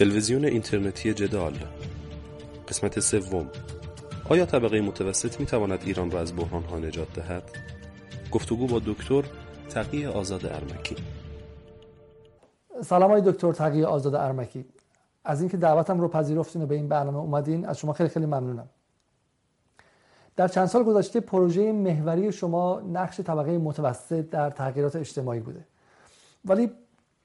[0.00, 1.52] تلویزیون اینترنتی جدال.
[2.68, 3.50] قسمت سوم.
[4.28, 7.42] آیا طبقه متوسط می تواند ایران را از بحران ها نجات دهد؟
[8.32, 9.24] گفتگو با دکتر
[9.70, 10.96] تقی آزاد ارمکی.
[12.84, 14.64] سلام های دکتر تقی آزاد ارمکی.
[15.24, 18.68] از اینکه دعوتم رو پذیرفتین و به این برنامه اومدین از شما خیلی خیلی ممنونم.
[20.36, 25.66] در چند سال گذشته پروژه محوری شما نقش طبقه متوسط در تغییرات اجتماعی بوده.
[26.44, 26.70] ولی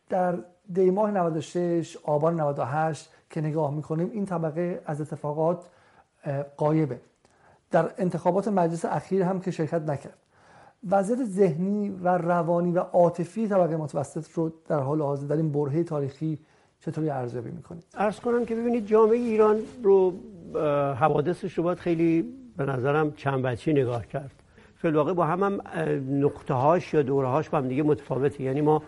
[0.09, 0.39] در
[0.73, 5.65] دی ماه 96 آبان 98 که نگاه می‌کنیم این طبقه از اتفاقات
[6.57, 6.99] قایبه.
[7.71, 10.17] در انتخابات مجلس اخیر هم که شرکت نکرد.
[10.89, 15.83] وضعیت ذهنی و روانی و عاطفی طبقه متوسط رو در حال حاضر در این برهه
[15.83, 16.39] تاریخی
[16.79, 20.13] چطوری ارزیابی می‌کنید؟ ارز کنم که ببینید جامعه ایران رو
[20.95, 24.31] حوادثش رو باید خیلی به نظرم چند بچی نگاه کرد.
[24.75, 25.61] فیلواقع با هم, هم
[26.25, 28.43] نقطه هاش یا دوره هاش با هم دیگه متفاوته.
[28.43, 28.81] یعنی ما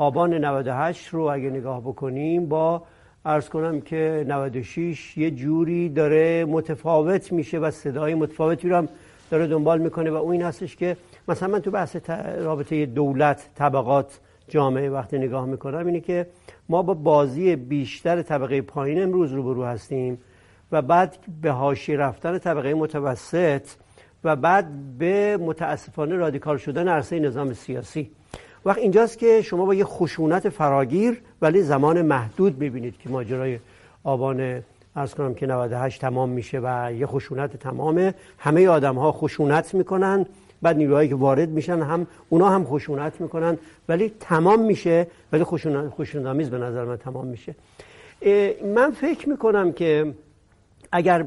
[0.00, 2.82] آبان 98 رو اگه نگاه بکنیم با
[3.24, 8.88] ارز کنم که 96 یه جوری داره متفاوت میشه و صدای متفاوتی رو هم
[9.30, 10.96] داره دنبال می‌کنه و اون این هستش که
[11.28, 11.96] مثلا من تو بحث
[12.38, 16.26] رابطه دولت طبقات جامعه وقتی نگاه می‌کنم اینه که
[16.68, 20.18] ما با بازی بیشتر طبقه پایین امروز روبرو هستیم
[20.72, 23.68] و بعد به هاشی رفتن طبقه متوسط
[24.24, 28.10] و بعد به متاسفانه رادیکال شدن عرصه نظام سیاسی.
[28.64, 33.58] وقت اینجاست که شما با یه خشونت فراگیر ولی زمان محدود می‌بینید که ماجرای
[34.04, 34.62] آبان
[34.96, 38.14] ارز کنم که 98 تمام میشه و یه خشونت تمامه.
[38.38, 40.26] همه آدم ها خشونت می‌کنن.
[40.62, 43.58] بعد نیروهایی که وارد میشن هم اونا هم خشونت می‌کنن.
[43.88, 45.06] ولی تمام میشه.
[45.32, 47.54] ولی خشونت خشونت‌آمیز به نظر من تمام میشه.
[48.74, 50.14] من فکر می‌کنم که
[50.92, 51.26] اگر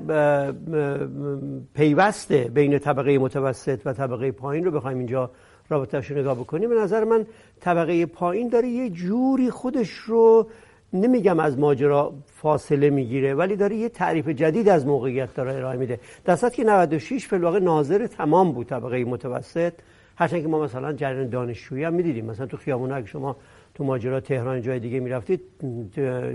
[1.73, 5.31] پیوسته بین طبقه متوسط و طبقه پایین رو بخوایم اینجا
[5.69, 7.25] رابطهش رو نگاه بکنیم به نظر من
[7.61, 10.47] طبقه پایین داره یه جوری خودش رو
[10.93, 15.99] نمیگم از ماجرا فاصله می‌گیره ولی داره یه تعریف جدید از موقعیت داره ارائه میده.
[16.25, 19.73] در که 96 فی واقع ناظر تمام بود طبقه متوسط.
[20.15, 22.25] هرچند که ما مثلا جریان دانشجویی هم می‌دیدیم.
[22.25, 23.35] مثلا تو خیابون اگه شما
[23.75, 25.41] تو ماجرا تهران جای دیگه می‌رفتید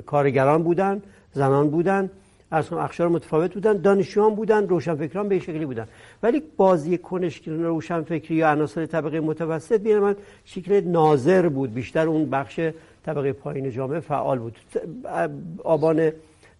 [0.06, 1.02] کارگران بودن
[1.32, 2.10] زنان بودن.
[2.50, 5.88] از اخشار متفاوت بودن دانشجویان بودن روشنفکران به شکلی بودن.
[6.22, 11.74] ولی بازی کنشگران روشنفکری یا عناصر طبقه متوسط بین من شکل ناظر بود.
[11.74, 12.60] بیشتر اون بخش
[13.06, 14.56] طبقه پایین جامعه فعال بود.
[15.64, 16.12] آبان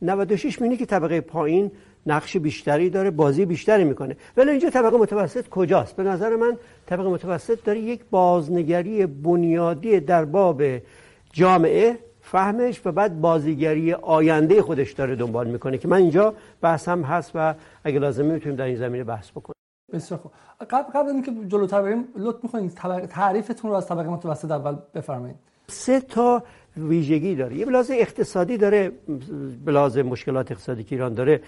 [0.03, 1.71] 96 مینی که طبقه پایین
[2.07, 4.17] نقش بیشتری داره بازی بیشتری می‌کنه.
[4.37, 6.57] ولی اینجا طبقه متوسط کجاست؟ به نظر من
[6.87, 10.63] طبقه متوسط داره یک بازنگری بنیادی در باب
[11.33, 11.99] جامعه
[12.33, 17.31] فهمش و بعد بازیگری آینده خودش داره دنبال می‌کنه که من اینجا بحث هم هست
[17.35, 19.55] و اگه لازمه می‌تونیم در این زمینه بحث بکنیم.
[19.93, 20.33] بسیار خوب.
[20.71, 22.73] قبل قبل اینکه جلوتر بریم لطف می‌کنید
[23.07, 25.37] تعریفتون رو از طبقه متوسط اول بفرمایید.
[25.67, 26.43] سه تا
[26.79, 27.57] ویژگی داره.
[27.57, 28.93] یه بلاز اقتصادی داره
[29.65, 31.41] بلاز مشکلات اقتصادی که ایران داره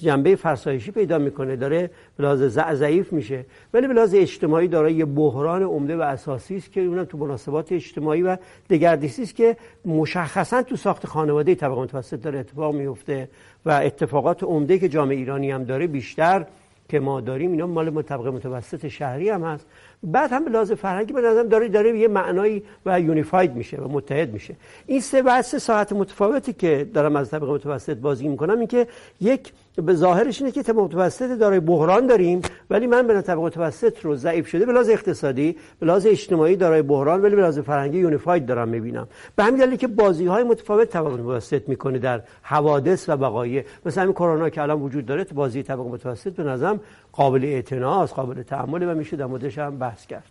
[0.00, 2.38] جنبه فرسایشی پیدا می‌کنه داره بلاز
[2.74, 3.44] ضعیف میشه.
[3.74, 8.22] ولی بلاز اجتماعی داره یه بحران عمده و اساسی است که اونم تو مناسبات اجتماعی
[8.22, 8.36] و
[8.70, 13.28] دگردیسی است که مشخصا تو ساخت خانواده طبقه متوسط داره اتفاق میفته
[13.66, 16.46] و اتفاقات عمده که جامعه ایرانی هم داره بیشتر
[16.88, 19.66] که ما داریم اینا مال طبقه متوسط شهری هم هست.
[20.02, 24.32] بعد هم لحاظ فرهنگی به نظرم داره داره یه معنایی و یونیفاید میشه و متحد
[24.32, 24.56] میشه.
[24.86, 28.86] این سه سه ساعت متفاوتی که دارم از طبقه متوسط بازی می‌کنم این که
[29.20, 34.00] یک به ظاهرش اینه که طبقه متوسط داره بحران داریم ولی من به طبقه متوسط
[34.04, 38.68] رو ضعیف شده به اقتصادی به اجتماعی دارای بحران ولی به لحاظ فرهنگی یونیفاید دارم
[38.68, 39.08] می‌بینم.
[39.36, 44.02] به همین دلیل که بازی های متفاوت طبقه متوسط می‌کنه در حوادث و وقایع مثلا
[44.02, 46.80] همین کرونا که الان وجود داره بازی طبقه متوسط به نظرم
[47.12, 50.30] قابل اعتنا قابل تحمل و میشه در موردش هم بحث کرد.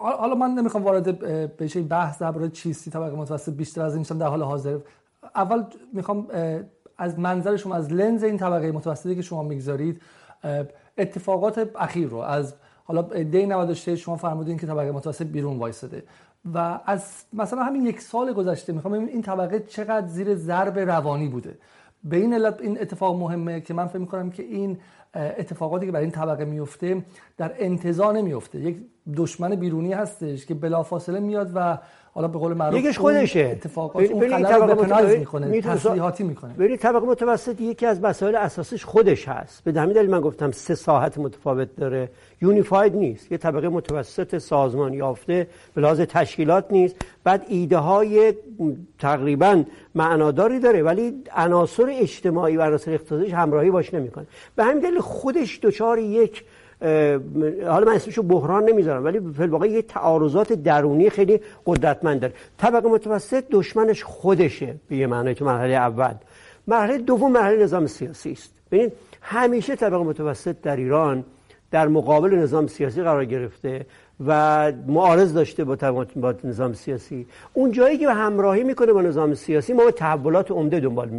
[0.00, 1.18] حالا من نمی‌خوام وارد
[1.56, 4.78] بشه بحث درباره چیستی طبقه متوسط بیشتر از این در حال حاضر.
[5.36, 6.26] اول می‌خوام
[7.00, 10.02] از منظر شما از لنز این طبقه متوسطی که شما می‌گذارید
[10.98, 16.02] اتفاقات اخیر رو از حالا دی 96 شما فرمودین که طبقه متوسط بیرون وایساده
[16.54, 21.58] و از مثلا همین یک سال گذشته می‌خوام این طبقه چقدر زیر ضرب روانی بوده.
[22.04, 24.78] به این علت این اتفاق مهمه که من فکر می‌کنم که این
[25.14, 27.04] اتفاقاتی که برای این طبقه میفته
[27.36, 28.76] در انتظار نمیفته یک
[29.16, 31.78] دشمن بیرونی هستش که بلافاصله میاد و
[32.20, 33.40] حالا به قول معروف یکیش خودشه.
[33.40, 36.54] اتفاقات اون طبقه متوسط می‌کنه تسلیحاتی می‌کنه.
[36.54, 39.64] ببینید طبقه متوسط یکی از مسائل اساسش خودش هست.
[39.64, 42.08] به همین دلیل من گفتم سه ساحت متفاوت داره.
[42.42, 43.32] یونیفاید نیست.
[43.32, 46.96] یه طبقه متوسط سازمان یافته به لحاظ تشکیلات نیست.
[47.24, 48.34] بعد ایده های
[48.98, 49.64] تقریبا
[49.94, 54.26] معناداری داره ولی عناصر اجتماعی و عناصر اقتصادیش همراهی باش نمی‌کنه.
[54.56, 56.44] به همین دلیل خودش دچار یک
[56.80, 62.34] حالا من اسمشو بحران نمی‌ذارم ولی فی الواقع یه تعارضات درونی خیلی قدرتمند داره.
[62.58, 66.14] طبقه متوسط دشمنش خودشه به یه معنی تو مرحله اول.
[66.66, 68.54] مرحله دوم مرحله نظام سیاسی است.
[68.70, 71.24] ببین همیشه طبقه متوسط در ایران
[71.70, 73.86] در مقابل نظام سیاسی قرار گرفته.
[74.26, 77.26] و معارض داشته با, با نظام سیاسی.
[77.52, 81.10] اون جایی که همراهی می‌کنه با نظام سیاسی ما به تحولات عمده دنبال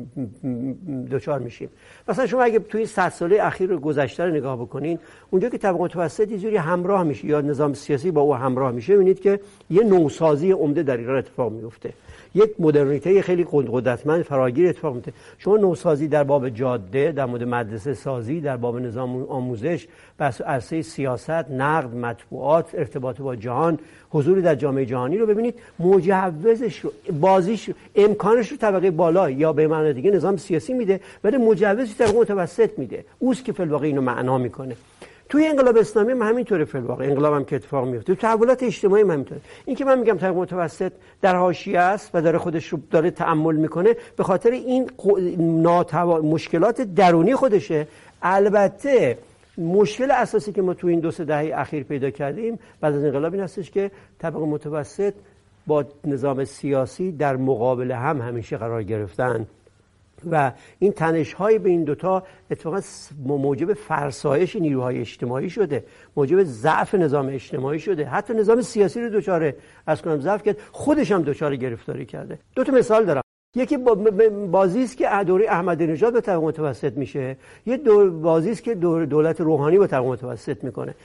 [1.11, 1.69] دچار میشیم.
[2.07, 4.99] مثلا شما اگه توی صد ساله اخیر گذشته رو نگاه بکنین
[5.29, 9.19] اونجا که طبقه متوسط جوری همراه میشه یا نظام سیاسی با او همراه میشه ببینید
[9.19, 9.39] که
[9.69, 11.93] یه نوسازی عمده در ایران اتفاق میفته
[12.35, 15.13] یک مدرنیته خیلی قدرتمند فراگیر اتفاق میفته.
[15.37, 19.87] شما نوسازی در باب جاده در مورد مدرسه سازی در باب نظام آموزش
[20.19, 23.79] بس عرصه سیاست نقد مطبوعات ارتباط با جهان
[24.09, 29.67] حضوری در جامعه جهانی رو ببینید مجوزش رو بازیش امکانش رو طبقه بالا یا به
[29.67, 33.05] معنی دیگه نظام سیاسی میده ولی مجوزش طبقه متوسط میده.
[33.19, 34.75] اوست که فی اینو معنا می‌کنه.
[35.31, 38.15] توی انقلاب اسلامی هم همینطوره فی الواقع انقلاب هم که اتفاق میفته.
[38.15, 39.41] تحولات اجتماعی هم همینطوره.
[39.65, 40.91] این که من میگم طبقه متوسط
[41.21, 44.89] در حاشیه است و داره خودش رو داره تعمل می‌کنه به خاطر این
[45.37, 46.21] ناتوا...
[46.21, 47.87] مشکلات درونی خودشه.
[48.21, 49.17] البته
[49.57, 53.33] مشکل اساسی که ما تو این دو سه دهه اخیر پیدا کردیم بعد از انقلاب
[53.33, 55.13] این هستش که طبقه متوسط
[55.67, 59.47] با نظام سیاسی در مقابل هم همیشه قرار گرفتن.
[60.31, 62.81] و این تنش های به این دوتا اتفاقا
[63.25, 65.83] موجب فرسایش نیروهای اجتماعی شده
[66.15, 68.05] موجب ضعف نظام اجتماعی شده.
[68.05, 69.55] حتی نظام سیاسی رو دوچاره
[69.87, 72.39] از کنم ضعف کرد خودش هم دوچاره گرفتاری کرده.
[72.55, 73.21] دو تا مثال دارم.
[73.55, 73.77] یکی
[74.51, 77.37] بازی است که دوره احمدی نژاد به طبقه متوسط میشه.
[77.65, 77.77] یه
[78.21, 80.95] بازی است که دولت روحانی به طبقه متوسط می‌کنه.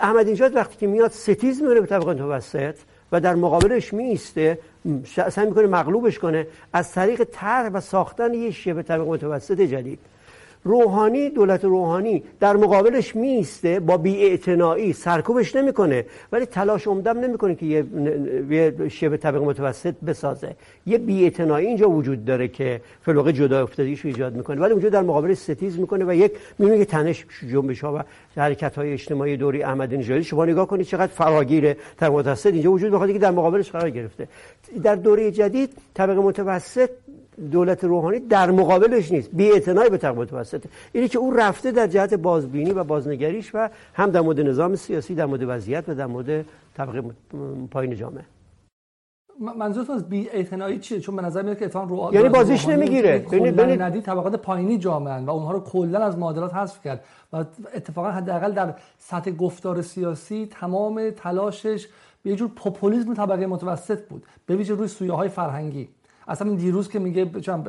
[0.00, 2.74] احمدی نژاد وقتی که میاد ستیز می‌کنه به طبقه متوسط.
[3.14, 4.58] و در مقابلش میسته
[5.30, 6.46] سعی می‌کنه مغلوبش کنه.
[6.72, 9.98] از طریق طرح و ساختن یه شبه طبقه متوسط جدید.
[10.64, 16.04] روحانی دولت روحانی در مقابلش میسته با بیاعتنایی سرکوبش نمی‌کنه.
[16.32, 17.84] ولی تلاش عمدم نمی‌کنه که یه,
[18.50, 20.56] یه شبه طبقه متوسط بسازه.
[20.86, 24.60] یه بیاعتنایی اینجا وجود داره که فلوقه جدا افتادیش ایجاد می‌کنه.
[24.60, 28.00] ولی اونجا در مقابلش ستیز می‌کنه و یک می‌بینه که تنش جنبش ها و
[28.40, 30.24] حرکت های اجتماعی دوری احمدی نژادی.
[30.24, 34.28] شما نگاه کنید چقدر فراگیره طبقه متوسط اینجا وجود بخاطر که در مقابلش قرار گرفته.
[34.82, 36.90] در دوره جدید طبقه متوسط
[37.50, 39.30] دولت روحانی در مقابلش نیست.
[39.32, 39.60] بی به
[39.98, 44.40] طبقه متوسطه اینی که او رفته در جهت بازبینی و بازنگریش و هم در مورد
[44.40, 46.44] نظام سیاسی در مورد وضعیت و در مورد
[46.76, 47.02] طبقه
[47.70, 48.24] پایین جامعه.
[49.56, 53.18] منظورتون از بی اعتنایی چیه؟ چون به نظر میاد که اتفاقا رو یعنی بازیش نمی‌گیره.
[53.18, 57.44] ببینید ندی طبقات پایینی جامعه و اونها رو کلا از معادلات حذف کرد و
[57.74, 61.88] اتفاقا حداقل در سطح گفتار سیاسی تمام تلاشش
[62.22, 65.88] به یه جور پوپولیسم طبقه متوسط بود به ویژه روی سویه های فرهنگی.
[66.28, 67.24] اصلا این دیروز که میگه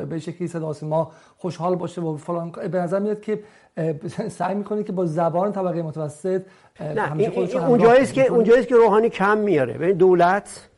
[0.10, 3.40] به شکلی صدا ما خوشحال باشه و فلان به نظر میاد که
[4.38, 6.42] سعی می‌کنه که با زبان طبقه متوسط
[6.80, 7.30] نه
[7.68, 9.74] اونجاییست که اونجاییست که روحانی کم میاره.
[9.74, 10.70] ببین دولت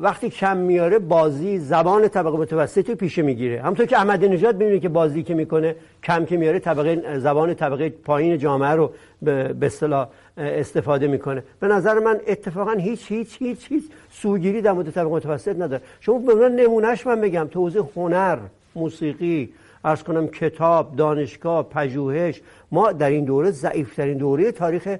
[0.00, 3.62] وقتی کم میاره بازی زبان طبقه متوسط رو پیشه می‌گیره.
[3.62, 7.88] همونطور که احمدی نژاد ببینید که بازی که می‌کنه کم که میاره طبقه زبان طبقه
[7.88, 8.92] پایین جامعه رو
[9.22, 11.42] به اصطلاح استفاده می‌کنه.
[11.60, 15.82] به نظر من اتفاقا هیچ هیچ هیچ هیچ سوگیری در مورد طبقه متوسط نداره.
[16.00, 17.48] شما به من نمونهش من بگم.
[17.50, 18.38] توضیح هنر
[18.74, 19.48] موسیقی
[19.84, 22.40] ارز کنم کتاب دانشگاه پژوهش
[22.72, 24.96] ما در این دوره ضعیفترین دوره تاریخ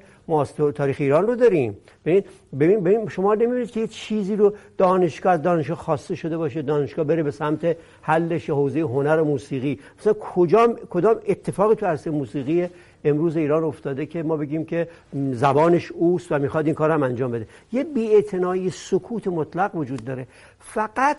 [0.75, 1.79] تاریخ ایران رو داریم.
[2.05, 2.25] ببین
[2.61, 7.23] ببین ببین شما نمی‌بینید که چیزی رو دانشگاه از دانشگاه خواسته شده باشه دانشگاه بره
[7.23, 9.79] به سمت حلش حوزه هنر و موسیقی.
[10.01, 12.69] مثلا کجا کدام اتفاقی تو عرصه موسیقی
[13.05, 14.89] امروز ایران افتاده که ما بگیم که
[15.33, 17.47] زبانش اوست و می‌خواد این کار هم انجام بده.
[17.73, 20.27] یه بی‌اعتنایی سکوت مطلق وجود داره.
[20.59, 21.17] فقط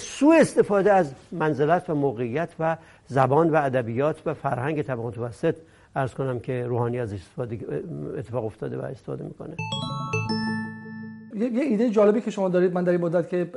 [0.00, 5.54] سوء استفاده از منزلت و موقعیت و زبان و ادبیات و فرهنگ طبقه متوسط
[5.96, 7.58] ارز کنم که روحانی از استفاده
[8.18, 9.56] اتفاق افتاده و استفاده می‌کنه.
[11.34, 13.50] یه ایده جالبی که شما دارید من در این مدت که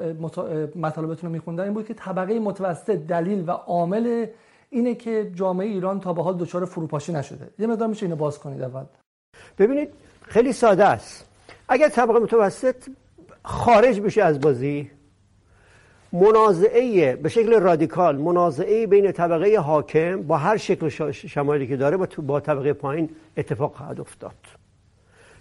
[0.75, 4.25] مطالبتون رو میخوندم این بود که طبقه متوسط دلیل و عامل
[4.69, 7.49] اینه که جامعه ایران تا به حال دچار فروپاشی نشده.
[7.59, 8.83] یه مقدار میشه اینو باز کنید اول.
[9.57, 9.89] ببینید
[10.21, 11.25] خیلی ساده است.
[11.69, 12.75] اگر طبقه متوسط
[13.43, 14.91] خارج بشه از بازی
[16.13, 22.39] منازعه به شکل رادیکال منازعه بین طبقه حاکم با هر شکل شمایلی که داره با,
[22.39, 24.35] طبقه پایین اتفاق خواهد افتاد.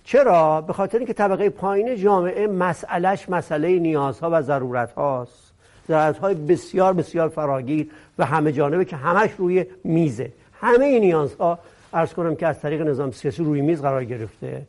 [0.04, 5.47] چرا؟ به خاطر اینکه طبقه پایین جامعه مسئلهش مسئله نیازها و ضرورت هاست
[5.88, 10.32] ضرورت های بسیار بسیار فراگیر و همه جانبه که همش روی میزه.
[10.60, 11.58] همه این نیازها
[11.92, 14.62] ارز کنم که از طریق نظام سیاسی روی میز قرار گرفته.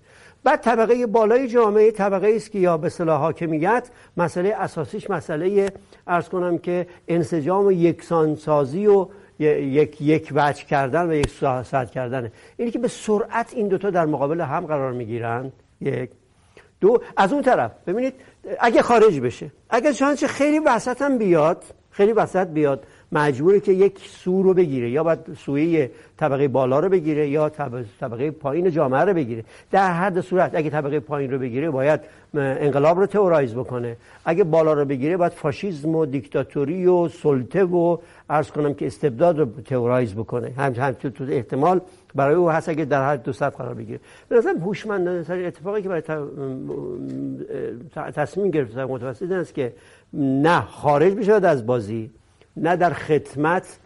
[0.43, 5.71] بعد طبقه بالای جامعه طبقه است که یا به صلاح حاکمیت مسئله اساسیش مسئله
[6.07, 9.07] ارز کنم که انسجام و یکسانسازی و
[9.39, 11.29] یک یک وجه کردن و یک
[11.63, 15.53] ساعت کردنه اینی که به سرعت این دوتا در مقابل هم قرار می‌گیرند.
[15.81, 16.09] یک.
[16.79, 17.01] دو.
[17.17, 18.13] از اون طرف ببینید
[18.59, 19.51] اگه خارج بشه.
[19.69, 24.89] اگه چانچه خیلی وسط هم بیاد خیلی وسط بیاد مجبوره که یک سو رو بگیره.
[24.89, 27.49] یا باید سوی طبقه بالا رو بگیره یا
[27.99, 29.43] طبقه پایین جامعه رو بگیره.
[29.71, 31.99] در هر صورت اگه طبقه پایین رو بگیره باید
[32.33, 33.97] انقلاب رو تئورایز بکنه.
[34.25, 37.97] اگه بالا رو بگیره باید فاشیسم و دیکتاتوری و سلطه و
[38.29, 40.53] عرض کنم که استبداد رو تئورایز بکنه.
[40.57, 41.81] هم هم تو احتمال
[42.15, 43.99] برای او هست اگه در دو سطح قرار بگیره.
[44.29, 46.01] به نظرم هوشمندانه اتفاقی که برای
[48.11, 49.73] تصمیم گرفت متوسط است که
[50.13, 52.11] نه خارج بشه از بازی
[52.57, 53.79] نه در خدمت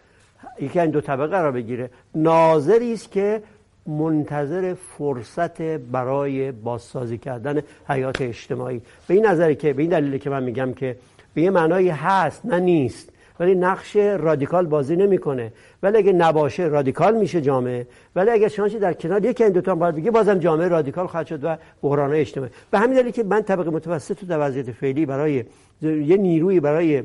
[0.60, 1.90] یکی این دو طبقه قرار بگیره.
[2.14, 3.42] ناظری است که
[3.86, 8.82] منتظر فرصت برای بازسازی کردن حیات اجتماعی.
[9.08, 10.96] به این نظری که به این دلیلی که من میگم که
[11.34, 13.10] به یه معنایی هست نه نیست.
[13.40, 15.52] ولی نقش رادیکال بازی نمی‌کنه.
[15.82, 17.86] ولی اگه نباشه رادیکال میشه جامعه.
[18.16, 21.26] ولی اگه شانسی در کنار یکی این دو تا باید بگه بازم جامعه رادیکال خواهد
[21.26, 22.50] شد و بحران اجتماعی.
[22.70, 25.44] به همین دلیل که من طبقه متوسط تو در وضعیت فعلی برای
[25.82, 27.02] یه نیروی برای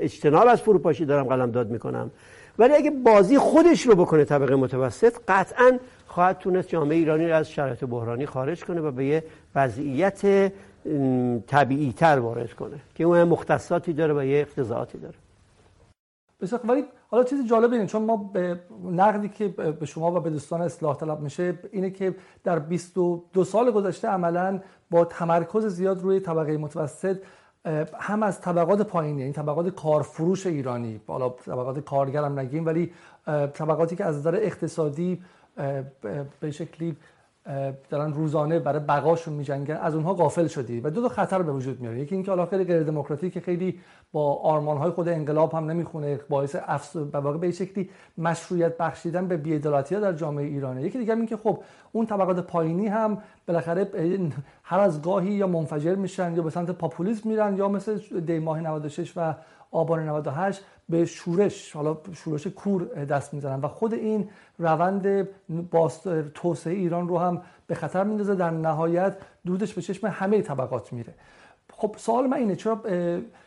[0.00, 2.10] اجتناب از فروپاشی دارم قلم داد می‌کنم.
[2.58, 7.50] ولی اگه بازی خودش رو بکنه طبقه متوسط قطعا خواهد تونست جامعه ایرانی رو از
[7.50, 9.24] شرایط بحرانی خارج کنه و به یه
[9.54, 10.52] وضعیت
[11.46, 15.14] طبیعی تر وارد کنه که اون مختصاتی داره و یه اقتضاعاتی داره.
[16.40, 20.30] بسیار ولی حالا چیز جالب اینه چون ما به نقدی که به شما و به
[20.30, 22.14] دوستان اصلاح طلب میشه اینه که
[22.44, 24.60] در 22 سال گذشته عملا
[24.90, 27.18] با تمرکز زیاد روی طبقه متوسط
[28.00, 32.92] هم از طبقات پایینی یعنی طبقات کارفروش ایرانی حالا طبقات کارگرم نگیم ولی
[33.52, 35.22] طبقاتی که از نظر اقتصادی
[36.40, 36.96] به شکلی
[37.90, 39.76] دارن روزانه برای بقاشون میجنگن.
[39.76, 42.00] از اونها غافل شدی و دو تا خطر به وجود میاره.
[42.00, 43.80] یکی اینکه حالا خیلی غیر دموکراتیک خیلی
[44.12, 49.28] با آرمان های خود انقلاب هم نمی‌خونه باعث افس به واقع به شکلی مشروعیت بخشیدن
[49.28, 50.82] به بی‌عدالتی ها در جامعه ایرانه.
[50.82, 51.58] یکی دیگه اینکه خب
[51.92, 53.90] اون طبقات پایینی هم بالاخره
[54.62, 58.60] هر از گاهی یا منفجر میشن یا به سمت پاپولیسم میرن یا مثل دی ماه
[58.60, 59.34] 96 و
[59.70, 65.28] آبان 98 به شورش حالا شورش کور دست می‌زنن و خود این روند
[66.34, 68.34] توسعه ایران رو هم به خطر میندازه.
[68.34, 71.14] در نهایت دودش به چشم همه طبقات میره.
[71.72, 72.82] خب سوال من اینه چرا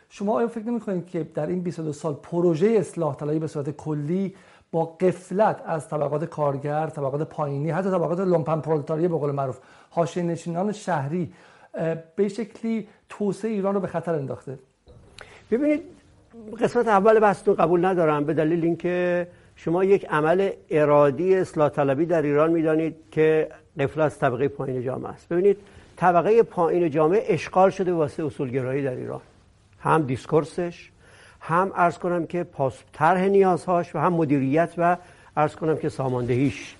[0.08, 4.34] شما آیا فکر نمی که در این 22 سال پروژه اصلاح طلبی به صورت کلی
[4.72, 9.58] با غفلت از طبقات کارگر، طبقات پایینی، حتی طبقات لومپن پرولتاری به قول معروف،
[9.90, 11.32] حاشیه نشینان شهری
[12.16, 14.58] به شکلی توسعه ایران رو به خطر انداخته؟
[15.50, 15.82] ببینید
[16.60, 19.26] قسمت اول بحثتون قبول ندارم به دلیل اینکه
[19.56, 23.48] شما یک عمل ارادی اصلاح طلبی در ایران می‌دانید که
[23.80, 25.28] قفل از طبقه پایین جامعه است.
[25.28, 25.56] ببینید
[25.96, 29.20] طبقه پایین جامعه اشغال شده واسه اصولگرایی در ایران.
[29.80, 30.90] هم دیسکورسش
[31.40, 34.96] هم ارز کنم که پاس طرح نیازهاش و هم مدیریت و
[35.36, 36.74] ارز کنم که ساماندهیش.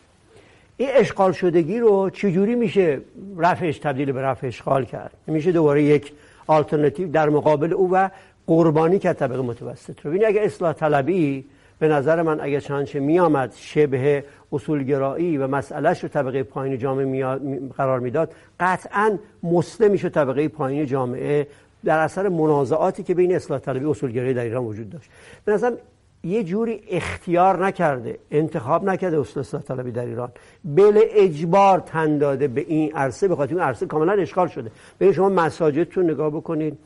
[0.77, 3.01] این اشغال شدگی رو چجوری میشه
[3.37, 6.13] رفعش تبدیل به رفع اشغال کرد؟ میشه دوباره یک
[6.47, 8.09] آلترناتیو در مقابل او و
[8.49, 10.11] قربانی که طبقه متوسط رو.
[10.11, 11.45] ببینید اگه اصلاح طلبی
[11.79, 17.39] به نظر من اگه چنانچه می آمد شبه اصولگرایی و مسئلهش رو طبقه پایین جامعه
[17.77, 21.47] قرار می‌داد قطعا مسلم می‌شد طبقه پایین جامعه
[21.85, 25.11] در اثر منازعاتی که بین اصلاح طلبی و اصولگرایی در ایران وجود داشت.
[25.45, 25.77] به نظرم
[26.25, 30.33] یه جوری اختیار نکرده انتخاب نکرده اصلاح طلبی در ایران.
[30.65, 34.71] بل اجبار تن داده به این عرصه به خاطر این عرصه کاملا اشغال شده.
[34.99, 36.79] به شما مساجدتون نگاه بکنید.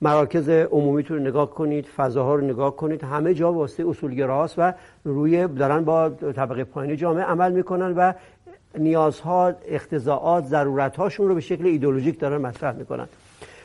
[0.00, 4.72] مراکز عمومیتون رو نگاه کنید فضاها رو نگاه کنید همه جا واسطه اصولگراست و
[5.04, 8.12] روی دارن با طبقه پایین جامعه عمل می‌کنن و
[8.78, 13.08] نیازها اختزاعات ضرورتهاشون رو به شکل ایدولوژیک دارن مطرح می‌کنن.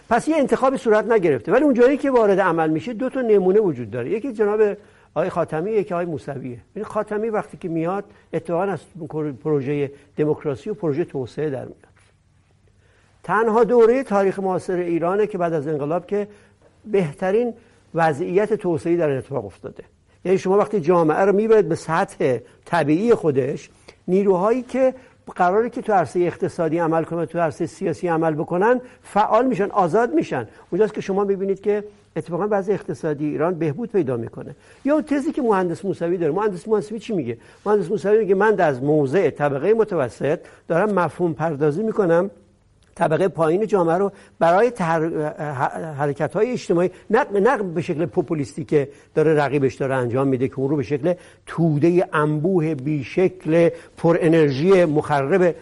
[0.10, 1.52] پس یه انتخابی صورت نگرفته.
[1.52, 4.10] ولی اونجایی که وارد عمل میشه دو تا نمونه وجود داره.
[4.10, 4.62] یکی جناب
[5.16, 6.58] آقای خاتمی یکی آقای موسویه.
[6.76, 8.80] این خاتمی وقتی که میاد اتفاقا از
[9.44, 11.93] پروژه دموکراسی و پروژه توسعه در میاد.
[13.24, 16.28] تنها دوره تاریخ معاصر ایرانه که بعد از انقلاب که
[16.86, 17.54] بهترین
[17.96, 19.84] وضعیت توسعه در اتفاق افتاده.
[20.26, 23.70] یعنی شما وقتی جامعه رو می‌برید به سطح طبیعی خودش
[24.08, 24.94] نیروهایی که
[25.36, 30.14] قراره که تو عرصه اقتصادی عمل کنن تو عرصه سیاسی عمل بکنن فعال میشن آزاد
[30.14, 30.48] میشن.
[30.72, 31.84] اونجاست که شما می‌بینید که
[32.16, 34.56] اتفاقا بعضی اقتصادی ایران بهبود پیدا می‌کنه.
[34.86, 36.32] یا اون تزی که مهندس موسوی داره.
[36.32, 41.84] مهندس موسوی چی میگه؟ مهندس موسوی میگه من از موضع طبقه متوسط دارم مفهوم پردازی
[41.84, 42.32] می‌کنم.
[42.96, 44.72] طبقه پایین جامعه رو برای
[45.98, 50.60] حرکت های اجتماعی نه, نه به شکل پوپولیستی که داره رقیبش داره انجام میده که
[50.60, 51.14] اون رو به شکل
[51.46, 55.56] توده انبوه بیشکل پر انرژی مخرب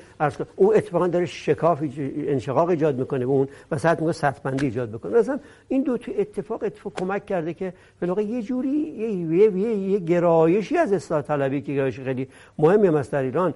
[0.55, 1.83] اون اتفاقا داره شکاف
[2.27, 6.63] انشقاق ایجاد می‌کنه به اون و ساعت میگه سطبندی ایجاد بکنه مثلا این دو اتفاق
[6.63, 11.61] اتفاق کمک کرده که به یه جوری یه, یه،, یه،, یه گرایشی از اصلاح طلبی
[11.61, 13.53] که گرایش خیلی مهمی هم در ایران.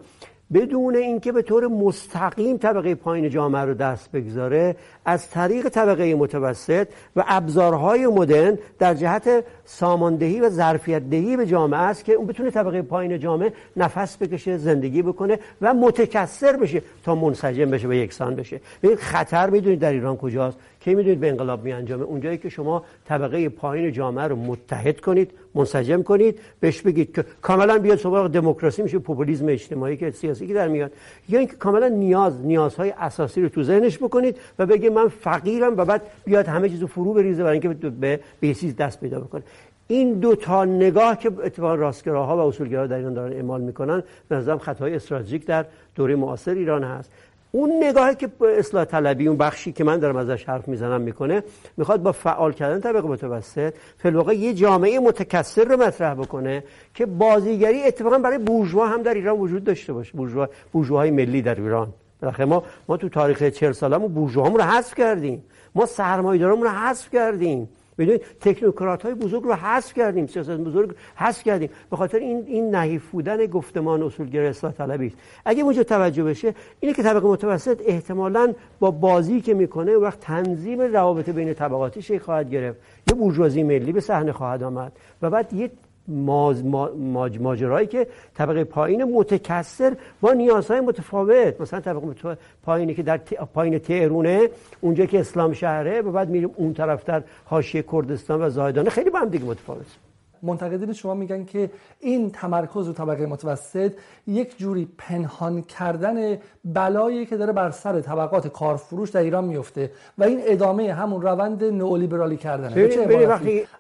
[0.54, 4.76] بدون اینکه به طور مستقیم طبقه پایین جامعه رو دست بگذاره
[5.06, 11.80] از طریق طبقه متوسط و ابزارهای مدرن در جهت ساماندهی و ظرفیت دهی به جامعه
[11.80, 17.16] است که اون بتونه طبقه پایین جامعه نفس بکشه زندگی بکنه و متکثر بشه تا
[17.16, 18.62] منسجم بشه و یکسان بشه.
[18.84, 20.58] ببین خطر می‌دونید در ایران کجاست.
[20.86, 25.32] کی می‌دونید به انقلاب می انجامه اونجایی که شما طبقه پایین جامعه رو متحد کنید
[25.56, 30.54] منسجم کنید بهش بگید که کاملا بیاد سراغ دموکراسی میشه پوپولیسم اجتماعی که سیاسی که
[30.54, 30.92] در میاد.
[31.30, 35.86] یا اینکه کاملا نیاز نیازهای اساسی رو تو ذهنش بکنید و بگه من فقیرم و
[35.86, 39.44] بعد بیاد همه چیزو فرو بریزه برای اینکه به بیسیز دست پیدا بکنه.
[39.88, 44.36] این دو تا نگاه که اتفاقا راستگراها و اصولگراها در ایران دارن اعمال می‌کنن به
[44.36, 45.66] نظرم خطای استراتژیک در
[45.96, 47.12] دوره معاصر ایران هست.
[47.56, 51.44] اون نگاهی که اصلاح طلبی اون بخشی که من دارم ازش حرف می‌زنم می‌کنه
[51.78, 57.84] می‌خواد با فعال کردن طبقه متوسط فلواقع یه جامعه متکثر رو مطرح بکنه که بازیگری
[57.84, 60.14] اتفاقا برای بورژوا هم در ایران وجود داشته باشه.
[60.18, 61.94] بورژوا بورژواهای ملی در ایران.
[62.22, 65.44] بالاخره ما ما تو تاریخ 40 سالمون بورژوامون رو حذف کردیم.
[65.76, 67.70] ما سرمایه‌دارمون رو حذف کردیم.
[67.98, 71.70] ببینید تکنوکرات های بزرگ رو حذف کردیم سیاست بزرگ حذف کردیم.
[71.92, 75.18] به خاطر این این نحیف بودن گفتمان اصولگرا اصلاح طلبی است.
[75.46, 80.82] اگه اونجا توجه بشه اینه که طبقه متوسط احتمالاً با بازی که می‌کنه وقت تنظیم
[80.82, 82.80] روابط بین طبقاتی شی خواهد گرفت.
[83.10, 85.72] یه بورژوازی ملی به صحنه خواهد آمد و بعد یه
[86.08, 91.62] ماج ماجرایی که طبقه پایین متکثر با نیازهای متفاوت.
[91.62, 93.18] مثلا طبقه پایینی که در
[93.54, 94.50] پایین تهرونه
[94.82, 98.90] اونجا که اسلام شهره و بعد میریم اون طرفتر حاشیه کردستان و زاهدانه.
[98.90, 100.05] خیلی با هم دیگه متفاوت.
[100.46, 103.94] منتقدین شما میگن که این تمرکز و طبقه متوسط
[104.28, 110.24] یک جوری پنهان کردن بلایی که داره بر سر طبقات کارفروش در ایران میفته و
[110.24, 112.76] این ادامه همون روند نئولیبرالی کردنه.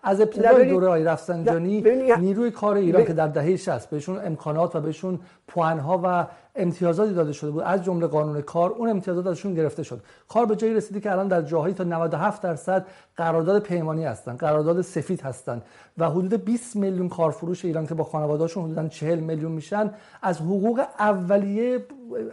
[0.03, 1.83] از ابتدای دوره های رفسنجانی
[2.19, 7.33] نیروی کار ایران که در دهه 60 بهشون امکانات و بهشون پوانها و امتیازاتی داده
[7.33, 7.63] شده بود.
[7.63, 10.01] از جمله قانون کار اون امتیازات ازشون گرفته شد.
[10.27, 12.85] کار به جایی رسیدی که الان در جاهایی تا 97 درصد
[13.17, 15.61] قرارداد پیمانی هستن قرارداد سفید هستن
[15.97, 20.81] و حدود 20 میلیون کارفروش ایران که با خانواده‌هاشون حدودا 40 میلیون میشن از حقوق
[20.99, 21.85] اولیه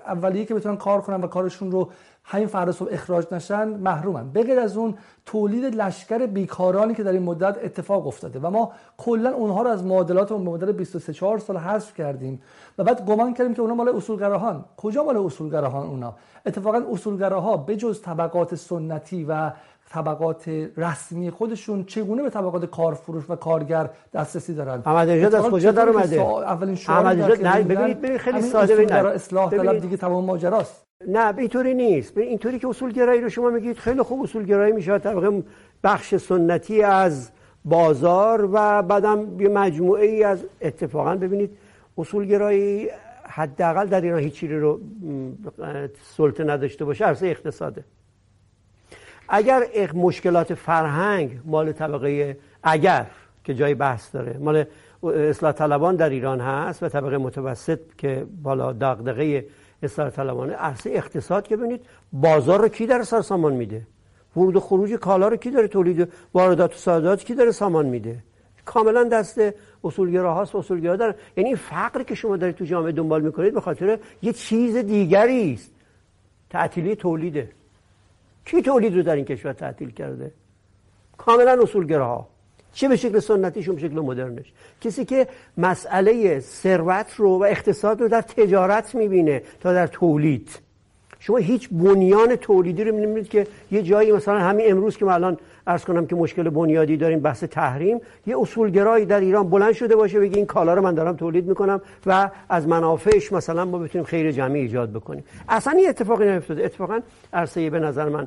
[0.07, 1.91] اولیه که بتونن کار کنن و کارشون رو
[2.25, 4.33] همین فردا صبح اخراج نشن محرومن.
[4.33, 4.95] بغیر از اون
[5.27, 9.85] تولید لشکر بیکارانی که در این مدت اتفاق افتاده و ما کلا اونها رو از
[9.85, 12.43] معادلات اون مدت 23 4 سال حذف کردیم.
[12.79, 14.65] و بعد گمان کردیم که اونا مال اصولگراهان.
[14.77, 16.15] کجا مال اصولگراهان اونا؟
[16.47, 19.51] اتفاقا اصولگراها بجز طبقات سنتی و
[19.91, 25.71] طبقات رسمی خودشون چگونه به طبقات کارفروش و کارگر دسترسی دارن؟ احمد نژاد از کجا
[25.71, 28.93] در اومده؟ اولین احمد نژاد نه ببینید ببینید خیلی ساده ببینید.
[28.93, 30.87] اصلاح طلب دیگه تمام ماجراست.
[31.09, 32.15] نه اینطوری نیست.
[32.15, 34.99] به اینطوری که اصولگرایی رو شما میگید خیلی خوب اصولگرایی میشه.
[34.99, 35.43] طبقه
[35.85, 37.31] بخش سنتی از
[37.65, 41.51] بازار و بعدم یه مجموعه ای از اتفاقا ببینید
[41.99, 42.89] اصولگرایی
[43.29, 44.81] حداقل در ایران هیچ چیزی رو
[46.17, 47.85] سلطه نداشته باشه عرصه اقتصاده.
[49.29, 53.07] اگر مشکلات فرهنگ مال طبقه اگر
[53.45, 54.65] که جای بحث داره مال
[55.03, 59.47] اصلاح طلبان در ایران هست و طبقه متوسط که بالا دغدغه
[59.83, 61.81] اصلاح طلبانه عرصه اقتصاد که ببینید
[62.13, 63.87] بازار رو کی در سر سامان میده؟
[64.37, 68.19] ورود و خروج کالا رو کی داره؟ تولید واردات و صادرات کی داره سامان میده؟
[68.65, 69.41] کاملا دست
[69.85, 71.15] اصولگراهاست و اصولگرا دارن.
[71.37, 75.53] یعنی این فقری که شما دارید تو جامعه دنبال می‌کنید به خاطر یه چیز دیگری
[75.53, 75.71] است.
[76.51, 77.51] تعطیلی تولیده.
[78.45, 80.33] کی تولید رو در این کشور تعطیل کرده؟
[81.19, 82.29] کاملا اصولگراها
[82.73, 84.53] چه به شکل سنتیشون به شکل مدرنش.
[84.81, 90.59] کسی که مسئله ثروت رو و اقتصاد رو در تجارت می‌بینه تا در تولید.
[91.23, 95.37] شما هیچ بنیان تولیدی رو می‌بینید که یه جایی مثلا همین امروز که ما الان
[95.67, 100.21] ارز کنم که مشکل بنیادی داریم بحث تحریم یه اصولگرایی در ایران بلند شده باشه
[100.21, 104.33] بگه این کالا رو من دارم تولید می‌کنم و از منافعش مثلا ما بتونیم خیر
[104.33, 105.25] جمعی ایجاد بکنیم.
[105.49, 106.65] اصلا این اتفاقی نیفتاده.
[106.65, 107.01] اتفاقا
[107.33, 108.27] عرصه به نظر من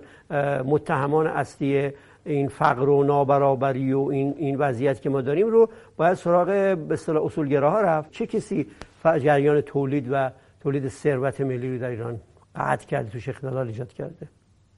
[0.63, 1.91] متهمان اصلی
[2.25, 6.93] این فقر و نابرابری و این این وضعیت که ما داریم رو باید سراغ به
[6.93, 8.11] اصطلاح اصولگراها رفت.
[8.11, 8.67] چه کسی
[9.03, 10.31] جریان تولید و
[10.63, 12.19] تولید ثروت ملی رو در ایران
[12.57, 14.27] قطع کرده توش اختلال ایجاد کرده.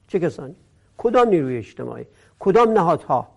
[0.08, 0.54] چه کسانی؟
[0.98, 2.04] کدام نیروی اجتماعی؟
[2.38, 3.28] کدام نهادها؟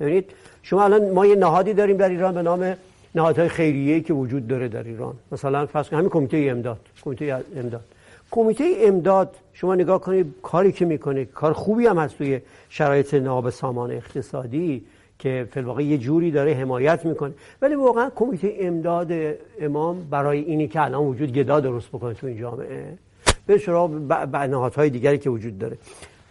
[0.00, 0.30] ببینید
[0.62, 2.76] شما الان ما یه نهادی داریم در ایران به نام
[3.14, 5.14] نهادهای خیریه که وجود داره در ایران.
[5.32, 7.84] مثلا فرض همین کمیته امداد کمیته امداد.
[8.30, 13.50] کمیته امداد شما نگاه کنید کاری که می‌کنه کار خوبی هم هست توی شرایط ناب
[13.50, 14.84] سامان اقتصادی
[15.18, 17.32] که فلواقع یه جوری داره حمایت می‌کنه.
[17.62, 19.12] ولی واقعا کمیته امداد
[19.60, 22.98] امام برای اینی که الان وجود گدا درست بکنه تو این جامعه
[23.46, 23.86] به شما
[24.32, 25.78] نهادهای دیگری که وجود داره.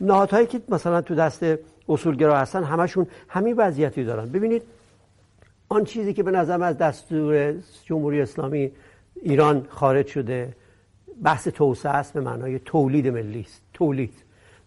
[0.01, 1.45] نهادهایی که مثلا تو دست
[1.89, 4.30] اصولگرا هستن همشون همین وضعیتی دارن.
[4.30, 4.62] ببینید
[5.69, 7.54] آن چیزی که به نظرم از دستور
[7.86, 8.71] جمهوری اسلامی
[9.21, 10.54] ایران خارج شده
[11.23, 13.62] بحث توسعه است به معنای تولید ملی است.
[13.73, 14.13] تولید.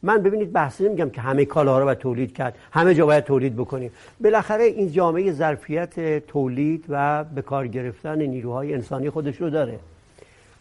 [0.02, 3.56] من ببینید بحثی نمیگم که همه کالاها رو باید تولید کرد همه جا باید تولید
[3.56, 3.90] بکنیم.
[4.20, 9.78] بالاخره این جامعه ظرفیت تولید و به کار گرفتن نیروهای انسانی خودش رو داره.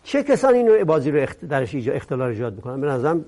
[0.08, 3.26] چه کسانی این بازی رو درش اختلال ایجاد می‌کنن؟ به نظرم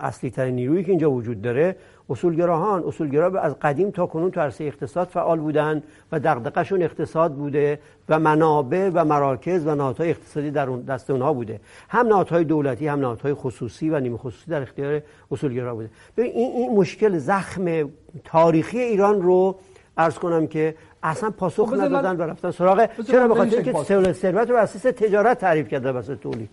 [0.00, 1.76] اصلی ترین نیرویی که اینجا وجود داره
[2.10, 2.84] اصولگراهان.
[2.86, 5.82] اصولگرا از قدیم تا کنون تو عرصه اقتصاد فعال بودن
[6.12, 11.60] و دغدغه‌شون اقتصاد بوده و منابع و مراکز و نهادهای اقتصادی در دست اونها بوده.
[11.88, 15.90] هم نهادهای دولتی هم نهادهای خصوصی و نیمه خصوصی در اختیار اصولگرا بوده.
[16.16, 17.90] این این مشکل زخم
[18.24, 19.56] تاریخی ایران رو
[19.96, 22.88] عرض کنم که اصلا پاسخ خب ندادن و رفتن سراغ.
[23.06, 26.50] چرا بخاطر اینکه ثروت رو اساس تجارت تعریف کرده واسه تولید؟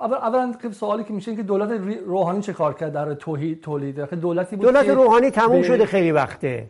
[0.00, 1.70] اول اولا که سوالی که میشه که دولت
[2.06, 6.66] روحانی چه کار کرد در توحید تولید؟ دولتی بود دولت روحانی تموم شده خیلی وقته.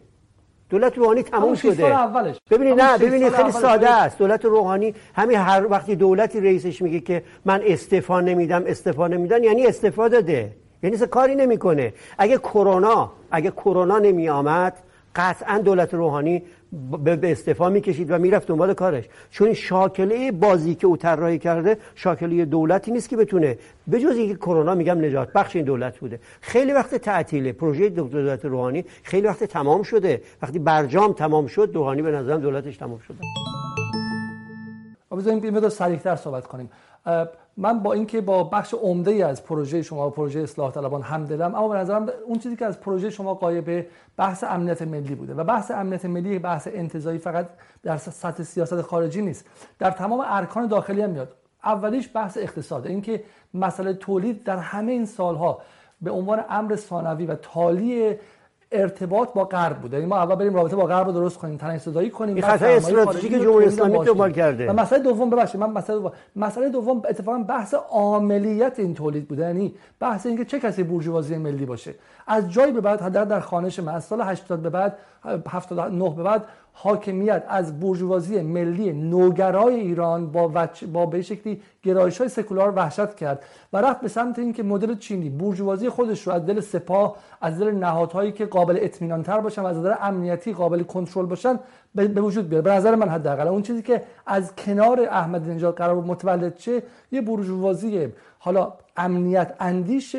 [0.71, 1.87] دولت روحانی تموم شده.
[1.87, 2.37] اولش.
[2.51, 4.19] ببینید نه ببینید خیلی ساده است.
[4.19, 9.67] دولت روحانی همین هر وقتی دولتی رئیسش میگه که من استعفا نمیدم استعفا نمیدن یعنی
[9.67, 10.53] استعفا داده.
[10.83, 11.93] یعنی کاری نمی‌کنه.
[12.19, 14.75] اگه کرونا اگه کرونا نمی آمد
[15.17, 16.43] قطعا دولت روحانی
[17.05, 19.05] به استفا می‌کشید و می‌رفت دنبال کارش.
[19.31, 23.59] چون شاکله بازی که او طراحی کرده شاکله دولتی نیست که بتونه.
[23.87, 25.33] به جز اینکه کرونا میگم نجات.
[25.33, 26.21] بخش این دولت بوده.
[26.41, 27.53] خیلی وقت تعطیله.
[27.53, 30.23] پروژه دولت روحانی خیلی وقت تمام شده.
[30.43, 33.19] وقتی برجام تمام شد روحانی به نظرم دولتش تمام شده.
[35.19, 36.71] بذاریم این مقدار صحبت کنیم.
[37.61, 41.55] من با اینکه با بخش عمده ای از پروژه شما و پروژه اصلاح طلبان همدلم
[41.55, 45.45] اما به نظرم اون چیزی که از پروژه شما قایبه بحث امنیت ملی بوده و
[45.45, 47.49] بحث امنیت ملی بحث انتظایی فقط
[47.83, 49.47] در سطح سیاست خارجی نیست
[49.79, 51.35] در تمام ارکان داخلی هم میاد.
[51.65, 55.63] اولیش بحث اقتصاده اینکه مسئله تولید در همه این سالها
[56.01, 58.15] به عنوان امر ثانوی و تالی
[58.73, 61.81] ارتباط با غرب بوده یعنی ما اول بریم رابطه با غرب رو درست کنیم تنش
[61.81, 64.71] صدایی کنیم این خطای استراتژیک جمهوری اسلامی دنبال کرده.
[64.71, 69.43] و مسئله دوم ببخشید من مسئله دوم مسئله دوم اتفاقا بحث عاملیت این تولید بوده
[69.43, 71.95] یعنی بحث اینکه چه کسی بورژوازی ملی باشه.
[72.27, 74.97] از جایی به بعد حداقل در خانش من از سال 80 به بعد
[75.51, 76.45] 79 به بعد
[76.81, 80.85] حاکمیت از بورژوازی ملی نوگرای ایران با وچ...
[80.85, 85.31] با به شکلی گرایش های سکولار وحشت کرد و رفت به سمت اینکه مدل چینی
[85.31, 89.67] بورژوازی خودش رو از دل سپاه از دل نهادهایی که قابل اطمینان تر باشن و
[89.67, 91.59] از نظر امنیتی قابل کنترل باشن
[91.95, 92.65] به وجود بیاره.
[92.65, 97.21] به نظر من حداقل اون چیزی که از کنار احمدی نژاد قرار متولد چه یه
[97.21, 100.17] بورژوازی حالا امنیت اندیش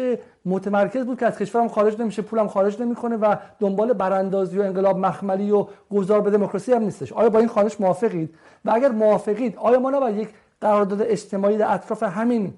[0.50, 4.98] متمرکز بود که از کشورم خارج نمیشه پولم خارج نمی‌کنه و دنبال براندازی و انقلاب
[4.98, 7.14] مخملی و گذار به دموکراسی هم نیستش.
[7.14, 8.36] آیا با این خانش موافقید؟
[8.66, 10.30] و اگر موافقید آیا ما نباید یک
[10.62, 12.54] قرارداد اجتماعی در اطراف همین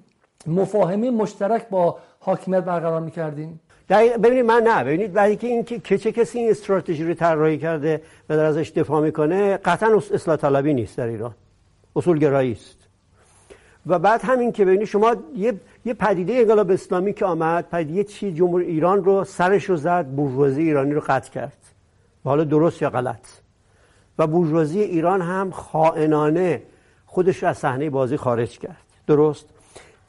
[0.47, 3.59] مفاهمه مشترک با حاکمیت برقرار می‌کردیم؟
[4.23, 4.83] ببینید من نه.
[4.83, 8.69] ببینید برای اینکه این که چه کسی این استراتژی رو طراحی کرده و در ازش
[8.69, 11.33] دفاع می‌کنه قطعا اصلاح طلبی نیست در ایران.
[11.95, 12.77] اصول گرایی است.
[13.87, 15.53] و بعد همین که ببینید شما یه
[15.85, 20.61] یه پدیده انقلاب اسلامی که آمد پدیده چی جمهوری ایران رو سرش رو زد بورژوازی
[20.61, 21.57] ایرانی رو قطع کرد.
[22.25, 23.27] و حالا درست یا غلط.
[24.17, 26.63] و بورژوازی ایران هم خائنانه
[27.05, 28.77] خودش رو از صحنه بازی خارج کرد.
[29.07, 29.45] درست؟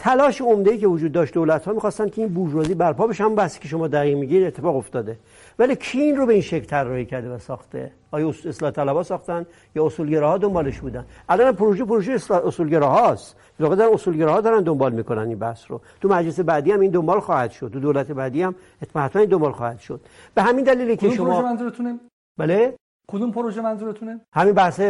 [0.02, 3.60] تلاش عمده که وجود داشت دولت ها می‌خواستن که این بورژوازی برپا بشه هم بحثی
[3.60, 5.18] که شما دقیق میگید اتفاق افتاده.
[5.58, 7.92] ولی کی این رو به این شکل طراحی کرده و ساخته.
[8.10, 13.36] آیا اصلاح طلبا ساختن یا اصولگراها دنبالش بودن؟ الان پروژه پروژه اصولگراهاست.
[13.60, 15.80] واقعا در اصولگراها دارن دنبال می‌کنن این بحث رو.
[16.00, 17.70] تو مجلس بعدی هم این دنبال خواهد شد.
[17.72, 20.00] تو دولت بعدی هم حتما این دنبال خواهد شد.
[20.34, 21.98] به همین دلیلی که شما پروژه منظورتونه؟
[22.38, 22.74] بله؟
[23.08, 24.80] کدوم پروژه منظورتونه؟ همین بحث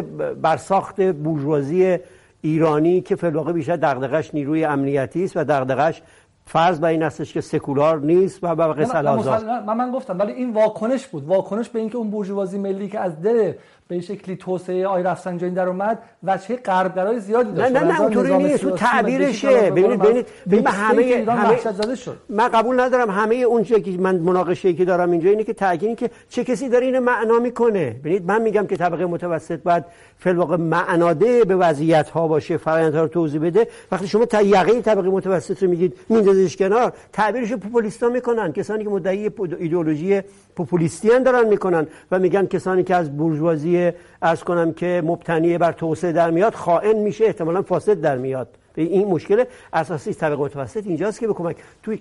[0.42, 1.98] برساخت بورژوازی
[2.42, 6.02] ایرانی که فلواقع بیشتر دغدغش نیروی امنیتی است و دغدغش
[6.46, 10.52] فرض بر این هستش که سکولار نیست و به آزاد من, من گفتم ولی این
[10.52, 11.24] واکنش بود.
[11.24, 13.52] واکنش به اینکه اون بورژوازی ملی که از دل
[13.88, 17.72] به شکلی توسعه آی رفسنجانی در اومد وجه غربگرای زیادی داشت.
[17.72, 18.64] نه نه نه اونطوری نیست.
[18.64, 19.70] اون تعبیرشه.
[19.70, 22.16] ببینید ببینید ببینید همه همه زده شد.
[22.28, 25.98] من قبول ندارم همه اون چیزی که من مناقشه که دارم اینجا اینه که تاکید
[25.98, 27.90] که چه کسی داره اینو معنا می‌کنه.
[27.90, 29.84] ببینید من میگم که طبقه متوسط باید
[30.18, 33.68] فعل واقع معناده به وضعیت ها باشه فرآیندها رو توضیح بده.
[33.92, 38.52] وقتی شما تا یقه طبقه متوسط رو میگید میندازیش کنار تعبیرش پوپولیستا می‌کنن.
[38.52, 40.20] کسانی که مدعی ایدئولوژی
[40.56, 43.81] پوپولیستی دارن می‌کنن و میگن کسانی که از بورژوازی
[44.22, 48.48] ارز کنم که مبتنی بر توسعه در میاد خائن میشه احتمالا فاسد در میاد.
[48.74, 52.00] این مشکل اساسی طبقه متوسط اینجاست که به کمک توی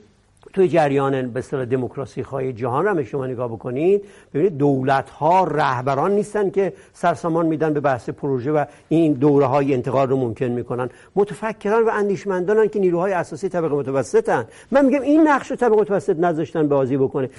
[0.53, 6.11] توی جریان به اصطلاح دموکراسی خواهی جهان رو شما نگاه بکنید ببینید دولت ها رهبران
[6.11, 10.89] نیستن که سرسامان میدن به بحث پروژه و این دوره های انتقال رو ممکن می‌کنن.
[11.15, 14.45] متفکران و اندیشمندانن که نیروهای اساسی طبقه متوسطن.
[14.71, 17.29] من میگم این نقش رو طبقه متوسط نذاشتن بازی بکنه.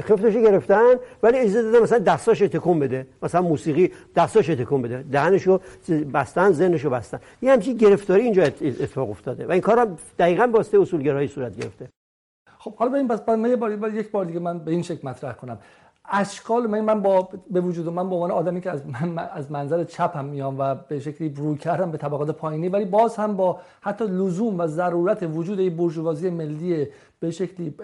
[0.00, 3.06] خفتش گرفتن ولی اجازه دادن مثلا دستاش تکون بده.
[3.22, 5.04] مثلا موسیقی دستاش تکون بده.
[5.12, 5.60] دهنشو
[6.14, 7.20] بستن ذهنشو بستن.
[7.42, 11.99] یه همچین گرفتاری اینجا اتفاق افتاده و این کارم دقیقا واسطه اصولگرایی صورت گرفته.
[12.60, 15.32] خب حالا این بس من یه بار یک بار دیگه من به این شکل مطرح
[15.32, 15.58] کنم.
[16.12, 19.84] اشکال من من با به وجود من به عنوان آدمی که از من از منظر
[19.84, 23.60] چپ هم میام و به شکلی برو کردم به طبقات پایینی ولی باز هم با
[23.80, 26.86] حتی لزوم و ضرورت وجود این بورژوازی ملی
[27.20, 27.74] به شکلی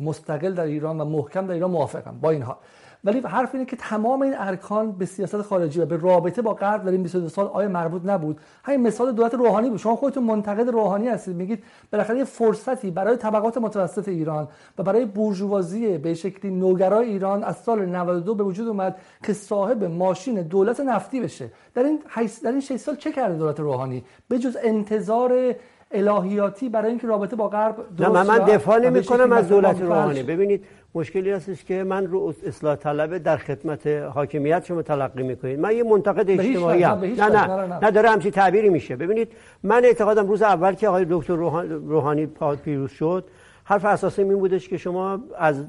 [0.00, 2.56] مستقل در ایران و محکم در ایران موافقم با این حال.
[3.04, 6.84] ولی حرف اینه که تمام این ارکان به سیاست خارجی و به رابطه با غرب
[6.84, 9.78] در این 22 سال آیا مربوط نبود؟ همین مثال دولت روحانی بود.
[9.78, 11.36] شما خودتون منتقد روحانی هستید.
[11.36, 17.44] میگید بالاخره یه فرصتی برای طبقات متوسط ایران و برای بورژوازی به شکلی نوگرای ایران
[17.44, 21.50] از سال 92 به وجود اومد که صاحب ماشین دولت نفتی بشه.
[21.74, 21.98] در این
[22.42, 25.54] در این 6 سال چه کرده دولت روحانی؟ به جز انتظار
[25.92, 30.22] الهیاتی برای اینکه رابطه با غرب نه من, من دفاع نمی کنم از دولت روحانی.
[30.22, 35.58] ببینید مشکلی هستش که من رو اصلاح طلبه در خدمت حاکمیت شما تلقی می‌کنید.
[35.58, 36.98] من یه منتقد اجتماعی هم.
[36.98, 37.46] نه نه.
[37.46, 38.96] نه, نه داره همچی تعبیری میشه.
[38.96, 42.26] ببینید من اعتقادم روز اول که آقای دکتر روحانی
[42.64, 43.24] پیروز شد
[43.64, 45.64] حرف اساسی این بودش که شما از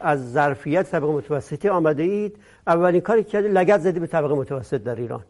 [0.00, 4.94] از ظرفیت طبقه متوسطی آمده اید اولین کاری که لگت زدی به طبقه متوسط در
[4.94, 5.24] ایران.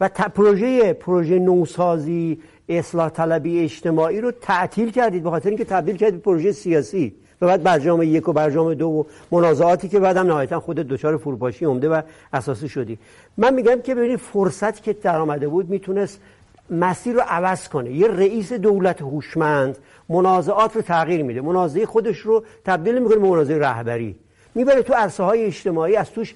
[0.00, 6.20] و پروژه پروژه نوسازی اصلاح طلبی اجتماعی رو تعطیل کردید به خاطر اینکه تبدیل کردید
[6.20, 7.14] پروژه سیاسی.
[7.42, 11.64] و بعد برجام یک و برجام دو و منازعاتی که بعدم نهایتا خود دچار فروپاشی
[11.64, 12.02] اومده و
[12.32, 12.98] اساسی شدی.
[13.36, 16.20] من میگم که ببینید فرصت که در آمده بود می‌تونست
[16.70, 17.92] مسیر رو عوض کنه.
[17.92, 19.78] یه رئیس دولت هوشمند
[20.08, 21.40] منازعات رو تغییر میده.
[21.40, 24.16] منازعه خودش رو تبدیل می‌کنه به منازعه رهبری.
[24.54, 26.34] می‌بره تو عرصه های اجتماعی از توش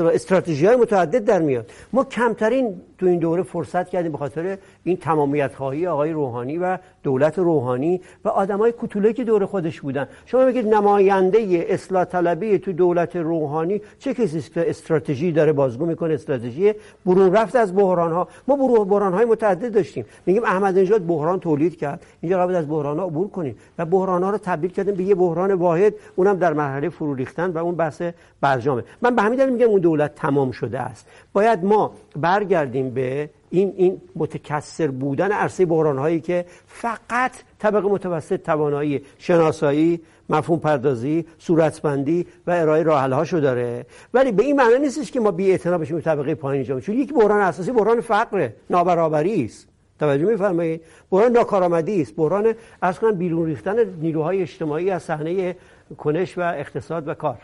[0.00, 1.70] استراتژی های متعدد در میاد.
[1.92, 6.78] ما کمترین تو این دوره فرصت کردیم به خاطر این تمامیت خواهی آقای روحانی و
[7.02, 10.08] دولت روحانی و آدمای کوتوله که دور خودش بودن.
[10.26, 16.14] شما بگید نماینده اصلاح طلبی تو دولت روحانی چه کسی که استراتژی داره بازگو می‌کنه
[16.14, 16.72] استراتژی
[17.06, 20.04] برون رفت از بحران ها ما بحران های متعدد داشتیم.
[20.26, 22.06] میگیم احمد نژاد بحران تولید کرد.
[22.20, 25.14] اینجا قبل از بحران ها عبور کنیم و بحران ها رو تبدیل کردیم به یه
[25.14, 28.02] بحران واحد اونم در مرحله فرو ریختن و اون بحث
[28.40, 28.84] برجامه.
[29.02, 31.06] من به همین دلیل میگم اون دولت تمام شده است.
[31.32, 38.42] باید ما برگردیم به این این متکثر بودن عرصه بحران هایی که فقط طبقه متوسط
[38.42, 43.86] توانایی شناسایی مفهوم پردازی صورتبندی و ارائه راه هاشو داره.
[44.14, 46.82] ولی به این معنی نیستش که ما بی اعتنا بشیم طبقه پایین جامعه.
[46.84, 49.68] چون یک بحران اساسی بحران فقر نابرابری است.
[50.00, 50.80] توجه میفرمایید؟
[51.10, 52.16] بحران ناکارآمدی است.
[52.16, 52.54] بحران
[53.00, 55.56] کنم بیرون ریختن نیروهای اجتماعی از صحنه
[55.98, 57.38] کنش و اقتصاد و کار.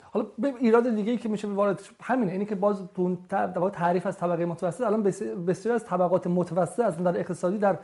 [0.00, 2.32] حالا به ایراد دیگه ای که میشه وارد همینه.
[2.32, 3.16] اینی که باز تو
[3.72, 5.02] تعریف از طبقه متوسط الان
[5.46, 7.78] بسیار از طبقات متوسط از در اقتصادی در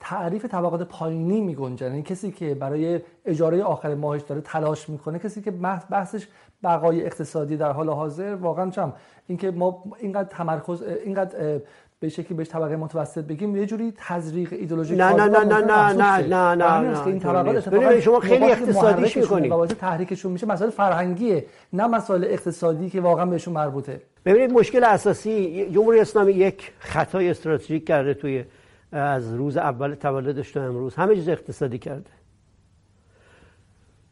[0.00, 5.18] تعریف طبقات پایینی می گنجن یعنی کسی که برای اجاره آخر ماهش داره تلاش می‌کنه
[5.18, 5.50] کسی که
[5.90, 6.28] بحثش
[6.62, 8.92] بقای اقتصادی در حال حاضر واقعا چم؟
[9.26, 11.60] اینکه ما اینقدر تمرکز اینقدر
[12.00, 15.92] به شکلی بهش طبقه متوسط بگیم یه جوری تزریق ایدئولوژیک نه نه نه نه نه
[15.92, 19.52] نه نه نه نه این طبقات شما خیلی اقتصادیش می‌کنید.
[19.52, 24.02] واسه تحریکشون میشه مسائل فرهنگیه نه مسائل اقتصادی که واقعا بهشون مربوطه.
[24.24, 28.44] ببینید مشکل اساسی جمهوری اسلامی یک خطای استراتژیک کرده توی
[28.92, 32.10] از روز اول تولدش تا امروز همه چیز اقتصادی کرده.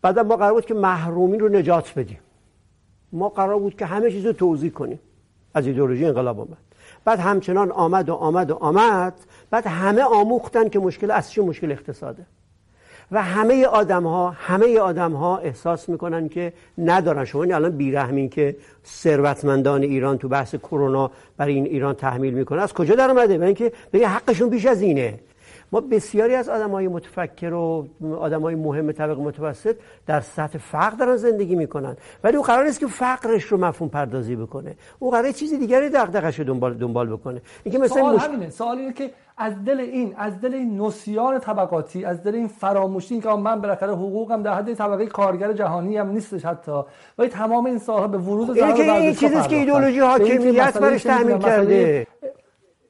[0.02, 2.18] بعد ما قرار بود که محرومین رو نجات بدیم.
[3.12, 4.98] ما قرار بود که همه چیز رو توضیح کنیم.
[5.54, 6.65] از ایدئولوژی انقلاب آمد.
[7.06, 9.14] بعد همچنان آمد و آمد و آمد.
[9.50, 12.22] بعد همه آموختن که مشکل اصلی مشکل اقتصاده.
[13.12, 17.24] و همه آدم ها همه آدم ها احساس می‌کنن که ندارن.
[17.24, 22.72] شما الان بیرحمین که ثروتمندان ایران تو بحث کرونا برای این ایران تحمیل می‌کنه از
[22.72, 25.18] کجا در اومده برای اینکه بگه حقشون بیش از اینه.
[25.76, 27.86] ما بسیاری از آدم های متفکر و
[28.20, 31.96] آدم های مهم طبق متوسط در سطح فقر دارن زندگی می‌کنن.
[32.24, 34.74] ولی او قرار نیست که فقرش رو مفهوم پردازی بکنه.
[34.98, 37.42] او قرار چیزی دیگری دغدغش رو دنبال دنبال بکنه.
[37.64, 38.24] اینکه مثلا سوال مش...
[38.24, 38.50] همینه.
[38.50, 43.20] سوال اینه که از دل این از دل این نسیان طبقاتی از دل این فراموشی
[43.20, 46.82] که من بالاخره حقوقم در حد طبقه کارگر جهانی هم نیستش حتی.
[47.18, 52.06] ولی تمام این صاحب ورود اینه که این چیزی که ایدئولوژی حاکمیت برش تامین کرده.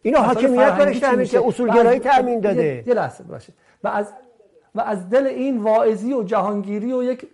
[0.06, 2.84] اینا حاکمیت برش تامین که اصولگرایی تامین داده.
[2.86, 3.52] یه لحظه باشه
[3.84, 4.12] و از
[4.74, 7.26] و از دل این واعظی و جهانگیری و یک